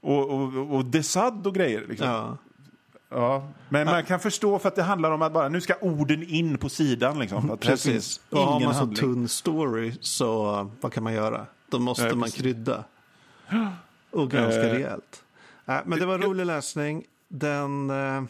och, 0.00 0.30
och, 0.30 0.74
och 0.76 0.84
Desad 0.84 1.46
och 1.46 1.54
grejer. 1.54 1.84
Liksom. 1.88 2.06
Ja. 2.08 2.36
Ja, 3.10 3.48
Men 3.68 3.86
man 3.86 4.04
kan 4.04 4.20
förstå 4.20 4.58
för 4.58 4.68
att 4.68 4.76
det 4.76 4.82
handlar 4.82 5.10
om 5.10 5.22
att 5.22 5.32
bara 5.32 5.48
nu 5.48 5.60
ska 5.60 5.74
orden 5.80 6.22
in 6.22 6.58
på 6.58 6.68
sidan. 6.68 7.18
Liksom, 7.18 7.50
att 7.50 7.60
precis. 7.60 8.20
Och 8.30 8.38
har 8.38 8.56
ingen 8.56 8.64
man 8.64 8.74
så 8.74 8.80
handling. 8.80 8.96
tunn 9.14 9.28
story 9.28 9.92
så 10.00 10.70
vad 10.80 10.92
kan 10.92 11.02
man 11.02 11.12
göra? 11.12 11.46
Då 11.70 11.78
måste 11.78 12.04
Ja, 12.06 12.14
man 12.14 12.30
krydda. 12.30 12.84
Och 14.10 14.30
ganska 14.30 14.62
Eh. 14.68 14.72
rejält. 14.74 15.22
Äh, 15.66 15.76
men 15.86 15.98
det 15.98 16.06
var 16.06 16.18
rolig 16.18 16.46
läsning. 16.46 17.04
Den, 17.28 17.90
eh, 17.90 18.22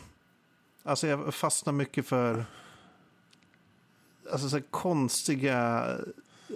alltså 0.89 1.07
jag 1.07 1.35
fastnar 1.35 1.73
mycket 1.73 2.07
för 2.07 2.45
alltså 4.33 4.49
så 4.49 4.61
konstiga, 4.71 5.87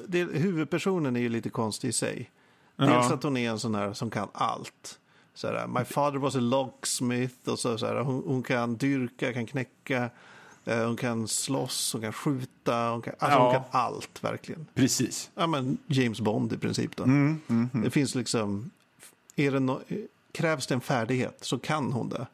det, 0.07 0.25
huvudpersonen 0.25 1.17
är 1.17 1.21
ju 1.21 1.29
lite 1.29 1.51
konstig 1.51 1.89
i 1.89 1.93
sig. 1.93 2.31
Dels 2.77 2.91
Ja. 2.91 3.15
att 3.15 3.23
hon 3.23 3.37
är 3.37 3.51
en 3.51 3.59
sån 3.59 3.75
här 3.75 3.93
som 3.93 4.11
kan 4.11 4.29
allt. 4.33 4.99
Så 5.35 5.47
här, 5.49 5.67
My 5.67 5.85
father 5.85 6.19
was 6.19 6.37
a 6.37 6.41
locksmith. 6.41 7.49
Och 7.49 7.59
så, 7.59 7.79
så 7.79 7.87
här, 7.87 7.95
hon, 8.01 8.23
hon 8.27 8.43
kan 8.43 8.77
dyrka, 8.77 9.33
kan 9.33 9.47
knäcka, 9.47 10.11
eh, 10.65 10.85
hon 10.87 10.97
kan 10.97 11.29
slåss, 11.29 11.93
hon 11.93 12.03
kan 12.03 12.13
skjuta. 12.13 12.91
Hon 12.91 13.03
kan, 13.03 13.15
alltså 13.19 13.39
Ja. 13.39 13.45
hon 13.45 13.53
kan 13.55 13.63
allt 13.71 14.25
verkligen. 14.25 14.67
Precis. 14.75 15.31
Ja, 15.35 15.47
men 15.47 15.79
James 15.87 16.21
Bond 16.21 16.53
i 16.53 16.59
princip. 16.59 16.97
Då. 16.97 17.05
Mm, 17.05 17.41
Det 17.73 17.91
finns 17.91 18.15
liksom, 18.15 18.71
är 19.37 19.51
det 19.53 19.61
no, 19.61 19.81
krävs 20.33 20.67
det 20.67 20.75
en 20.75 20.81
färdighet 20.81 21.39
så 21.41 21.59
kan 21.59 21.93
hon 21.93 22.09
det. 22.09 22.27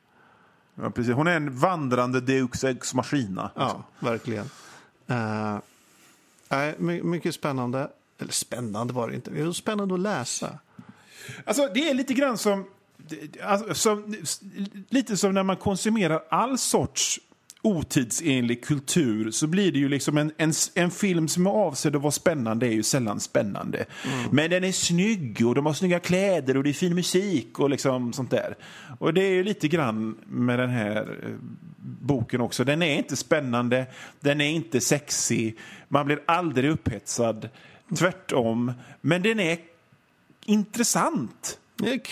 Ja, 0.83 0.91
precis. 0.91 1.14
Hon 1.14 1.27
är 1.27 1.37
en 1.37 1.59
vandrande 1.59 2.21
Deux 2.21 2.64
Ex 2.64 2.95
Machina. 2.95 3.51
Ja, 3.55 3.85
verkligen. 3.99 4.45
Uh, 5.11 5.59
nej, 6.49 6.75
my, 6.79 7.03
mycket 7.03 7.35
spännande. 7.35 7.91
Eller 8.19 8.33
spännande 8.33 8.93
var 8.93 9.09
det 9.09 9.14
inte. 9.14 9.31
Det 9.31 9.45
var 9.45 9.53
spännande 9.53 9.95
att 9.95 10.01
läsa. 10.01 10.59
Alltså, 11.45 11.71
det 11.75 11.91
är 11.91 11.95
lite 11.95 12.14
grann 12.14 12.38
som, 12.38 12.64
alltså, 13.43 13.75
som... 13.75 14.17
Lite 14.88 15.17
som 15.17 15.35
när 15.35 15.43
man 15.43 15.57
konsumerar 15.57 16.23
all 16.29 16.59
sorts 16.59 17.21
otidsenlig 17.68 18.64
kultur 18.64 19.31
så 19.31 19.46
blir 19.46 19.72
det 19.72 19.78
ju 19.78 19.88
liksom 19.88 20.18
en, 20.18 20.33
en, 20.37 20.52
en 20.74 20.90
film 20.90 21.28
som 21.28 21.46
är 21.46 21.50
avsedd 21.50 21.96
att 21.96 22.02
vara 22.02 22.11
spännande 22.11 22.66
är 22.66 22.70
ju 22.72 22.83
sällan 22.83 23.20
spännande. 23.20 23.85
Men 24.33 24.50
den 24.50 24.64
är 24.64 24.72
snygg 24.72 25.46
och 25.46 25.54
de 25.54 25.66
har 25.66 25.72
snygga 25.72 26.00
kläder 26.00 26.57
och 26.57 26.64
det 26.64 26.70
är 26.70 26.74
fin 26.74 26.94
musik 26.94 27.59
och 27.59 27.70
liksom 27.70 28.12
sånt 28.12 28.31
där. 28.31 28.57
Och 28.98 29.14
det 29.14 29.22
är 29.22 29.31
ju 29.31 29.44
lite 29.44 29.68
grann 29.68 30.18
med 30.26 30.59
den 30.59 30.70
här 30.70 31.18
eh, 31.22 31.31
boken 32.00 32.40
också. 32.40 32.64
Den 32.64 32.83
är 32.83 32.96
inte 32.98 33.16
spännande, 33.16 33.87
den 34.20 34.40
är 34.40 34.50
inte 34.50 34.81
sexig, 34.81 35.59
man 35.88 36.07
blir 36.07 36.20
aldrig 36.26 36.70
upphetsad. 36.70 37.48
Tvärtom. 37.98 38.72
Men 39.00 39.22
den 39.22 39.40
är 39.40 39.59
intressant. 40.44 41.59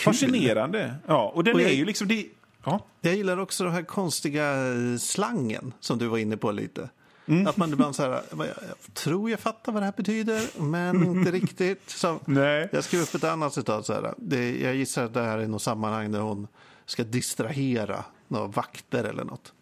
Fascinerande. 0.04 0.94
Ja, 1.06 1.32
och 1.34 1.44
den 1.44 1.54
Och 1.54 1.60
jag- 1.60 1.70
är 1.70 1.74
ju 1.74 1.84
liksom... 1.84 2.08
Det, 2.08 2.26
ja. 2.66 2.80
Jag 3.00 3.14
gillar 3.14 3.38
också 3.38 3.64
den 3.64 3.72
här 3.72 3.82
konstiga 3.82 4.72
eh, 4.72 4.96
slangen 4.98 5.74
som 5.80 5.98
du 5.98 6.06
var 6.06 6.18
inne 6.18 6.36
på 6.36 6.52
lite. 6.52 6.88
Mm. 7.26 7.46
Att 7.46 7.56
man 7.56 7.72
ibland 7.72 7.96
så 7.96 8.02
här, 8.02 8.22
jag, 8.30 8.48
tror 8.94 9.30
jag 9.30 9.40
fattar 9.40 9.72
vad 9.72 9.82
det 9.82 9.86
här 9.86 9.94
betyder, 9.96 10.60
men 10.60 11.04
inte 11.04 11.30
riktigt. 11.32 11.90
Så 11.90 12.20
Nej. 12.24 12.68
Jag 12.72 12.84
skrev 12.84 13.02
upp 13.02 13.14
ett 13.14 13.24
annat 13.24 13.54
citat. 13.54 13.86
Så 13.86 13.92
här. 13.92 14.14
Det, 14.16 14.60
jag 14.60 14.74
gissar 14.74 15.04
att 15.04 15.14
det 15.14 15.22
här 15.22 15.38
är 15.38 15.46
något 15.46 15.62
sammanhang 15.62 16.12
där 16.12 16.20
hon 16.20 16.48
ska 16.86 17.04
distrahera 17.04 18.04
några 18.28 18.46
vakter 18.46 19.04
eller 19.04 19.24
något. 19.24 19.52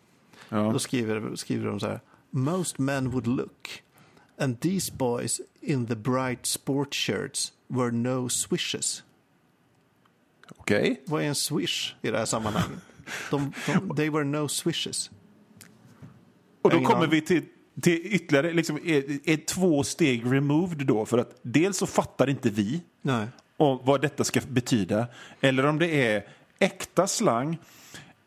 Ja. 0.48 0.70
Då 0.72 0.78
skriver, 0.78 1.36
skriver 1.36 1.66
de 1.66 1.80
så 1.80 1.86
här. 1.86 2.00
Most 2.30 2.78
men 2.78 3.10
would 3.10 3.26
look. 3.26 3.82
And 4.38 4.60
these 4.60 4.92
boys 4.92 5.40
in 5.60 5.86
the 5.86 5.96
bright 5.96 6.46
sport 6.46 6.94
shirts 6.94 7.52
were 7.68 7.90
no 7.90 8.28
swishes. 8.28 9.02
Okej. 10.56 11.02
Vad 11.06 11.22
är 11.22 11.26
en 11.26 11.34
swish 11.34 11.94
i 12.02 12.10
det 12.10 12.18
här 12.18 12.24
sammanhanget? 12.24 12.78
De, 13.30 13.52
de, 13.66 13.96
they 13.96 14.10
were 14.10 14.24
no 14.24 14.48
swishes. 14.48 15.10
Och 16.62 16.70
då 16.70 16.80
kommer 16.80 17.06
vi 17.06 17.20
till, 17.20 17.42
till 17.80 18.00
ytterligare 18.04 18.52
liksom, 18.52 18.78
är, 18.84 19.28
är 19.30 19.36
två 19.36 19.84
steg 19.84 20.32
removed 20.32 20.86
då. 20.86 21.06
För 21.06 21.18
att 21.18 21.38
dels 21.42 21.76
så 21.76 21.86
fattar 21.86 22.30
inte 22.30 22.50
vi 22.50 22.80
Nej. 23.02 23.26
om 23.56 23.80
vad 23.84 24.00
detta 24.00 24.24
ska 24.24 24.40
betyda. 24.48 25.06
Eller 25.40 25.66
om 25.66 25.78
det 25.78 26.06
är 26.06 26.26
äkta 26.58 27.06
slang. 27.06 27.58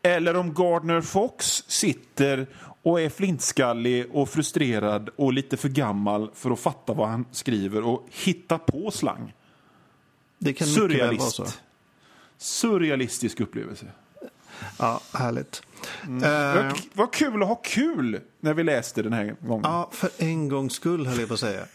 Eller 0.01 0.35
om 0.35 0.53
Gardner 0.53 1.01
Fox 1.01 1.63
sitter 1.67 2.47
och 2.81 3.01
är 3.01 3.09
flintskallig 3.09 4.05
och 4.11 4.29
frustrerad 4.29 5.09
och 5.15 5.33
lite 5.33 5.57
för 5.57 5.69
gammal 5.69 6.31
för 6.33 6.51
att 6.51 6.59
fatta 6.59 6.93
vad 6.93 7.07
han 7.07 7.25
skriver 7.31 7.83
och 7.83 8.07
hitta 8.11 8.57
på 8.57 8.91
slang. 8.91 9.33
Det 10.39 10.53
kan 10.53 10.67
Surrealist. 10.67 11.59
Surrealistisk 12.37 13.39
upplevelse. 13.39 13.85
Ja, 14.79 15.01
härligt. 15.13 15.61
Mm. 16.07 16.23
Eh, 16.23 16.63
Vad, 16.65 16.79
vad 16.93 17.13
kul 17.13 17.41
att 17.41 17.47
ha 17.47 17.55
kul 17.55 18.21
när 18.39 18.53
vi 18.53 18.63
läste 18.63 19.01
den 19.01 19.13
här 19.13 19.35
gången. 19.41 19.61
ja, 19.63 19.89
för 19.91 20.09
en 20.17 20.49
gångs 20.49 20.73
skull 20.73 21.07
höll 21.07 21.19
jag 21.19 21.27
på 21.27 21.33
att 21.33 21.39
säga. 21.39 21.65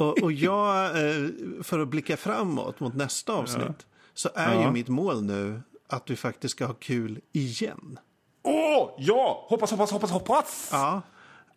Och, 0.00 0.22
och 0.22 0.32
jag, 0.32 0.86
eh, 0.86 1.28
för 1.62 1.78
att 1.78 1.88
blicka 1.88 2.16
framåt 2.16 2.80
mot 2.80 2.94
nästa 2.94 3.32
avsnitt, 3.32 3.86
så 4.14 4.28
är 4.34 4.54
Ja. 4.54 4.62
ju 4.64 4.70
mitt 4.70 4.88
mål 4.88 5.22
nu 5.24 5.62
att 5.88 6.10
vi 6.10 6.16
faktiskt 6.16 6.52
ska 6.56 6.66
ha 6.66 6.74
kul 6.74 7.20
igen. 7.32 7.98
Åh, 8.42 8.94
ja! 8.98 9.46
Hoppas, 9.48 9.70
hoppas, 9.70 9.90
hoppas, 9.90 10.10
hoppas! 10.10 10.68
Ja. 10.72 11.02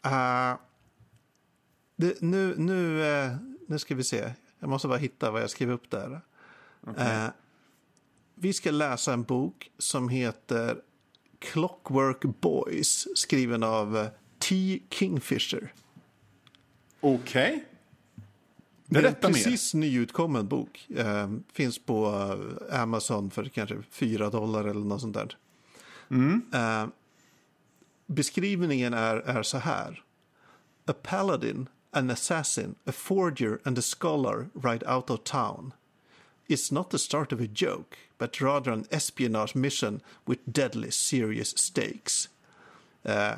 eh, 0.05 0.57
det, 1.97 2.21
nu, 2.21 2.55
nu, 2.57 3.05
eh, 3.23 3.31
nu 3.67 3.79
ska 3.79 3.95
vi 3.95 4.03
se. 4.03 4.31
Jag 4.59 4.69
måste 4.69 4.87
bara 4.87 4.97
hitta 4.97 5.31
vad 5.31 5.41
jag 5.41 5.49
skrev 5.49 5.71
upp 5.71 5.91
där. 5.91 6.21
Eh, 6.97 7.25
vi 8.35 8.53
ska 8.53 8.71
läsa 8.71 9.13
en 9.13 9.23
bok 9.23 9.71
som 9.77 10.09
heter 10.09 10.81
Clockwork 11.39 12.21
Boys 12.21 13.07
skriven 13.15 13.63
av 13.63 13.97
eh, 13.97 14.07
T. 14.39 14.79
Kingfisher. 14.89 15.73
Okej. 16.99 17.65
Det 18.85 18.95
är 18.95 18.99
en 18.99 19.03
Berätta 19.03 19.27
mer. 19.27 19.33
precis 19.33 19.73
nyutkommen 19.73 20.47
bok. 20.47 20.87
Eh, 20.89 21.29
finns 21.53 21.79
på 21.79 22.05
eh, 22.69 22.81
Amazon 22.81 23.31
för 23.31 23.45
kanske 23.45 23.81
4 23.91 24.29
dollar 24.29 24.65
eller 24.65 24.85
något 24.85 25.01
sånt 25.01 25.13
där. 25.13 25.37
Mm. 26.09 26.41
Eh, 26.53 26.87
beskrivningen 28.07 28.93
är, 28.93 29.15
är 29.15 29.43
så 29.43 29.57
här. 29.57 30.03
A 30.85 30.93
paladin, 31.03 31.69
an 31.91 32.09
assassin, 32.09 32.75
a 32.85 32.91
forger 32.91 33.59
and 33.63 33.79
a 33.79 33.81
scholar 33.81 34.49
ride 34.63 34.93
out 34.95 35.09
of 35.09 35.19
town. 35.23 35.73
It's 36.47 36.73
not 36.73 36.89
the 36.89 36.99
start 36.99 37.33
of 37.33 37.39
a 37.39 37.47
joke, 37.55 37.97
but 38.17 38.39
rather 38.41 38.71
an 38.71 38.85
espionage 38.91 39.55
mission 39.55 40.01
with 40.27 40.39
deadly 40.51 40.91
serious 40.91 41.53
stakes. 41.57 42.29
eh, 43.05 43.37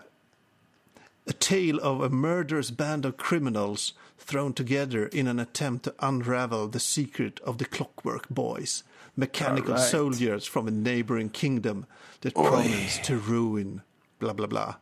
A 1.30 1.34
tale 1.34 1.80
of 1.82 2.02
a 2.02 2.10
murderous 2.10 2.72
band 2.72 3.06
of 3.06 3.18
criminals 3.18 3.94
thrown 4.18 4.54
together 4.54 5.08
in 5.12 5.28
an 5.28 5.40
attempt 5.40 5.84
to 5.84 5.94
unravel 6.00 6.70
the 6.70 6.80
secret 6.80 7.40
of 7.44 7.58
the 7.58 7.66
Clockwork 7.66 8.30
Boys, 8.30 8.84
mechanical 9.16 9.74
right. 9.74 9.90
soldiers 9.92 10.48
from 10.48 10.68
a 10.68 10.72
neighboring 10.72 11.30
kingdom 11.30 11.86
that 12.22 12.34
promise 12.34 12.98
to 13.04 13.18
ruin, 13.18 13.82
bla 14.20 14.34
bla 14.34 14.48
bla. 14.48 14.76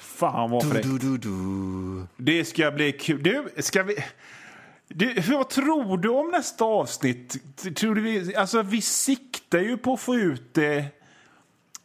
Fan 0.00 0.50
vad 0.50 0.62
fräckt. 0.62 0.86
Det 2.16 2.44
ska 2.44 2.70
bli 2.70 2.92
kul. 2.92 3.22
Du, 3.22 3.48
ska 3.58 3.82
vi... 3.82 3.94
Du, 4.88 5.20
vad 5.20 5.48
tror 5.48 5.98
du 5.98 6.08
om 6.08 6.30
nästa 6.30 6.64
avsnitt? 6.64 7.36
Tror 7.76 7.94
du 7.94 8.00
vi, 8.00 8.36
alltså, 8.36 8.62
vi 8.62 8.80
siktar 8.80 9.58
ju 9.58 9.76
på 9.76 9.92
att 9.92 10.00
få 10.00 10.14
ut 10.14 10.54
det... 10.54 10.84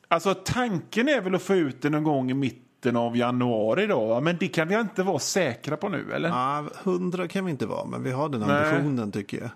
Alltså, 0.08 0.34
tanken 0.34 1.10
är 1.10 1.22
väl 1.22 1.36
att 1.36 1.42
få 1.42 1.56
ut 1.56 1.82
det 1.82 1.90
någon 1.90 2.04
gång 2.04 2.32
i 2.32 2.34
mitten 2.34 2.96
av 2.96 3.18
januari 3.18 3.88
då, 3.88 4.22
men 4.22 4.38
det 4.40 4.48
kan 4.48 4.68
vi 4.68 4.80
inte 4.80 5.04
vara 5.04 5.20
säkra 5.20 5.78
på 5.78 5.90
nu, 5.90 6.14
eller? 6.14 6.30
Ja, 6.30 6.66
hundra 6.84 7.28
kan 7.28 7.46
vi 7.46 7.52
inte 7.52 7.66
vara, 7.66 7.86
men 7.86 8.04
vi 8.04 8.12
har 8.12 8.30
den 8.30 8.42
Nej. 8.42 8.50
ambitionen 8.50 9.12
tycker 9.12 9.42
jag. 9.42 9.50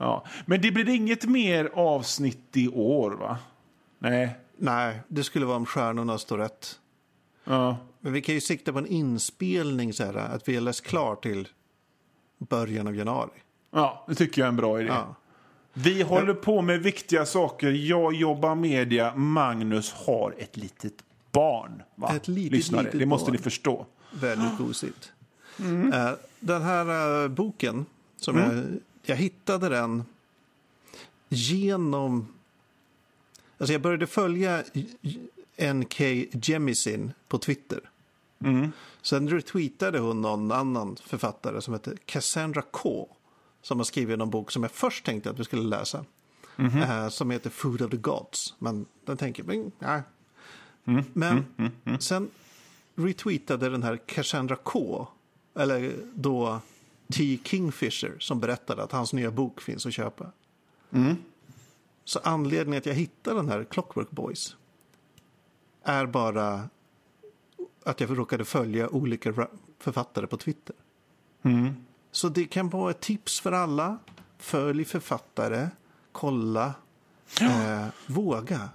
Ja. 0.00 0.24
Men 0.46 0.60
det 0.60 0.70
blir 0.70 0.88
inget 0.88 1.24
mer 1.24 1.70
avsnitt 1.74 2.56
i 2.56 2.68
år, 2.68 3.10
va? 3.10 3.38
Nej. 3.98 4.36
Nej, 4.56 5.00
det 5.08 5.24
skulle 5.24 5.46
vara 5.46 5.56
om 5.56 5.66
stjärnorna 5.66 6.18
står 6.18 6.38
rätt. 6.38 6.78
Ja. 7.44 7.76
Men 8.00 8.12
vi 8.12 8.22
kan 8.22 8.34
ju 8.34 8.40
sikta 8.40 8.72
på 8.72 8.78
en 8.78 8.86
inspelning 8.86 9.92
så 9.92 10.04
här, 10.04 10.14
att 10.14 10.48
vi 10.48 10.56
är 10.56 10.60
läst 10.60 10.86
klar 10.86 11.14
till 11.14 11.48
början 12.48 12.86
av 12.86 12.96
januari. 12.96 13.30
ja, 13.70 14.04
det 14.08 14.14
tycker 14.14 14.40
jag 14.42 14.46
är 14.46 14.48
en 14.48 14.56
bra 14.56 14.80
idé. 14.80 14.88
Ja. 14.88 15.14
Vi 15.72 16.02
håller 16.02 16.34
på 16.34 16.62
med 16.62 16.80
viktiga 16.82 17.26
saker. 17.26 17.70
Jag 17.70 18.14
jobbar 18.14 18.54
media. 18.54 19.14
Magnus 19.16 19.92
har 19.92 20.34
ett 20.38 20.56
litet 20.56 20.92
barn. 21.32 21.82
Va? 21.94 22.16
Ett 22.16 22.28
litet, 22.28 22.52
Lyssnare. 22.52 22.82
litet 22.82 23.00
Det 23.00 23.06
måste 23.06 23.24
barn. 23.30 23.36
ni 23.36 23.42
förstå. 23.42 23.86
Väldigt 24.20 24.58
gosigt. 24.58 25.12
Mm. 25.58 25.92
Eh, 25.92 26.10
Den 26.40 26.62
här 26.62 27.22
eh, 27.24 27.28
boken, 27.28 27.86
som 28.16 28.38
jag, 28.38 28.64
jag 29.02 29.16
hittade 29.16 29.68
den 29.68 30.04
genom... 31.28 32.28
Alltså 33.58 33.72
jag 33.72 33.82
började 33.82 34.06
följa 34.06 34.62
NK 35.74 36.00
Jemisin 36.48 37.12
på 37.28 37.38
Twitter. 37.38 37.80
Mm. 38.44 38.72
Sen 39.02 39.28
retweetade 39.28 39.98
hon 39.98 40.20
någon 40.20 40.52
annan 40.52 40.96
författare 40.96 41.60
som 41.60 41.74
heter 41.74 41.96
Cassandra 42.04 42.62
K. 42.62 43.08
Som 43.62 43.78
har 43.78 43.84
skrivit 43.84 44.18
någon 44.18 44.30
bok 44.30 44.50
som 44.50 44.62
jag 44.62 44.72
först 44.72 45.04
tänkte 45.04 45.30
att 45.30 45.38
vi 45.38 45.44
skulle 45.44 45.62
läsa. 45.62 46.04
Mhm. 46.56 46.78
eh, 46.82 47.08
som 47.08 47.30
heter 47.30 47.50
Food 47.50 47.82
of 47.82 47.90
the 47.90 47.96
Gods. 47.96 48.54
Men 48.58 48.86
den 49.04 49.16
tänker 49.16 49.44
jag, 49.48 49.70
nej. 49.78 50.02
Mm. 50.84 51.04
Men 51.12 51.44
sen 52.00 52.30
retweetade 52.94 53.68
den 53.68 53.82
här 53.82 53.96
Cassandra 53.96 54.56
K. 54.56 55.06
Eller 55.54 55.92
då 56.14 56.60
T. 57.12 57.38
Kingfisher 57.44 58.16
som 58.18 58.40
berättade 58.40 58.82
att 58.82 58.92
hans 58.92 59.12
nya 59.12 59.30
bok 59.30 59.60
finns 59.60 59.86
att 59.86 59.92
köpa. 59.92 60.26
Mm. 60.90 61.16
Så 62.04 62.20
anledningen 62.24 62.78
att 62.78 62.86
jag 62.86 62.94
hittade 62.94 63.36
den 63.36 63.48
här 63.48 63.64
Clockwork 63.64 64.10
Boys 64.10 64.56
är 65.82 66.06
bara 66.06 66.68
att 67.84 68.00
jag 68.00 68.18
råkade 68.18 68.44
följa 68.44 68.88
olika 68.88 69.32
författare 69.80 70.26
på 70.26 70.36
Twitter. 70.36 70.76
Mm. 71.42 71.70
Så 72.12 72.28
det 72.28 72.44
kan 72.44 72.68
vara 72.68 72.90
ett 72.90 73.00
tips 73.00 73.40
för 73.40 73.52
alla. 73.52 73.98
Följ 74.38 74.84
författare, 74.84 75.68
kolla, 76.12 76.74
eh, 77.40 77.86
våga. 78.06 78.68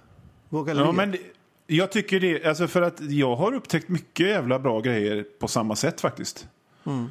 Våga 0.48 0.74
le. 0.74 0.80
Ja, 0.80 0.92
men 0.92 1.10
det- 1.10 1.20
jag 1.66 1.92
tycker 1.92 2.20
det, 2.20 2.44
alltså 2.44 2.68
för 2.68 2.82
att 2.82 3.00
jag 3.00 3.36
har 3.36 3.54
upptäckt 3.54 3.88
mycket 3.88 4.26
jävla 4.26 4.58
bra 4.58 4.80
grejer 4.80 5.24
på 5.38 5.48
samma 5.48 5.76
sätt 5.76 6.00
faktiskt. 6.00 6.48
Mm. 6.84 7.06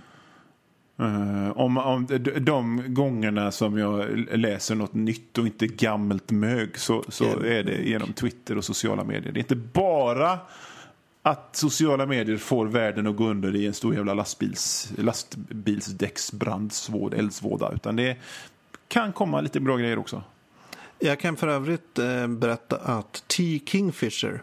Eh, 1.00 1.58
om, 1.58 1.78
om 1.78 2.06
de, 2.10 2.18
de 2.40 2.84
gångerna 2.94 3.52
som 3.52 3.78
jag 3.78 4.18
läser 4.38 4.76
något 4.76 4.94
nytt 4.94 5.38
och 5.38 5.46
inte 5.46 5.68
gammalt 5.68 6.32
mög 6.32 6.78
så, 6.80 7.04
så 7.10 7.26
är 7.40 7.64
det 7.64 7.76
genom 7.90 8.14
Twitter 8.14 8.58
och 8.58 8.66
sociala 8.66 9.04
medier. 9.04 9.32
Det 9.32 9.38
är 9.40 9.42
inte 9.42 9.56
bara 9.56 10.40
att 11.28 11.56
sociala 11.56 12.06
medier 12.06 12.38
får 12.38 12.66
världen 12.66 13.08
att 13.08 13.16
gå 13.16 13.28
under 13.28 13.56
i 13.56 13.68
en 13.68 13.74
stor 13.74 13.96
jävla 13.96 14.14
lastbils, 14.14 14.92
lastbilsdäcksbrandsvåd, 14.98 17.14
eldsvåda. 17.14 17.72
Utan 17.76 17.96
det 17.96 18.18
kan 18.88 19.14
komma 19.14 19.42
lite 19.42 19.60
bra 19.60 19.78
grejer 19.78 20.00
också. 20.00 20.24
Jag 21.00 21.20
kan 21.20 21.38
för 21.38 21.48
övrigt 21.48 22.00
eh, 22.00 22.28
berätta 22.28 22.78
att 22.78 23.24
T. 23.28 23.60
Kingfisher, 23.66 24.42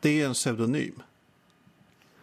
det 0.00 0.20
är 0.20 0.26
en 0.26 0.32
pseudonym. 0.32 1.02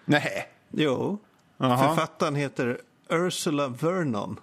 Nej. 0.06 0.48
Jo, 0.72 1.18
Jaha. 1.58 1.88
författaren 1.88 2.36
heter 2.36 2.82
Ursula 3.10 3.68
Vernon. 3.68 4.40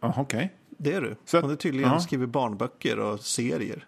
Okej. 0.00 0.52
Det 0.68 0.92
är 0.92 1.00
du. 1.00 1.16
Så 1.24 1.36
att- 1.36 1.42
Hon 1.42 1.50
har 1.50 1.56
tydligen 1.56 1.90
ja. 1.92 2.00
skrivit 2.00 2.28
barnböcker 2.28 2.98
och 2.98 3.20
serier. 3.20 3.86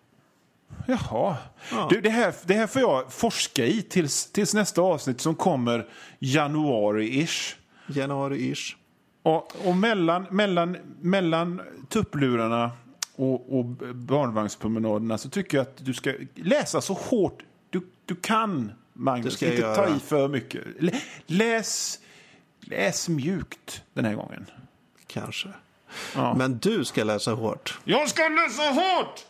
Jaha. 0.86 1.36
Ja. 1.72 1.86
Du, 1.90 2.00
det, 2.00 2.10
här, 2.10 2.34
det 2.44 2.54
här 2.54 2.66
får 2.66 2.82
jag 2.82 3.12
forska 3.12 3.64
i 3.66 3.82
tills, 3.82 4.32
tills 4.32 4.54
nästa 4.54 4.80
avsnitt 4.82 5.20
som 5.20 5.34
kommer 5.34 5.86
januari-ish. 6.18 7.54
Januari-ish. 7.86 8.74
Och, 9.22 9.66
och 9.66 9.76
mellan, 9.76 10.26
mellan, 10.30 10.76
mellan 11.00 11.62
tupplurarna 11.88 12.70
och, 13.16 13.58
och 13.58 13.64
barnvagnspromenaderna 13.94 15.18
så 15.18 15.28
tycker 15.30 15.56
jag 15.56 15.62
att 15.62 15.84
du 15.84 15.94
ska 15.94 16.12
läsa 16.34 16.80
så 16.80 16.92
hårt 16.94 17.38
du, 17.70 17.80
du 18.04 18.14
kan, 18.16 18.66
Det 18.66 18.72
Magnus. 18.92 19.34
ska 19.34 19.46
Inte 19.46 19.62
ta 19.62 19.68
göra. 19.68 19.96
i 19.96 19.98
för 19.98 20.28
mycket. 20.28 20.62
Lä- 20.78 21.00
Läs, 21.26 21.98
läs 22.60 23.08
mjukt 23.08 23.82
den 23.94 24.04
här 24.04 24.14
gången. 24.14 24.46
Kanske. 25.06 25.48
Ja. 26.14 26.34
Men 26.34 26.58
du 26.58 26.84
ska 26.84 27.04
läsa 27.04 27.32
hårt. 27.32 27.78
Jag 27.84 28.08
ska 28.08 28.22
läsa 28.28 28.62
hårt! 28.62 29.26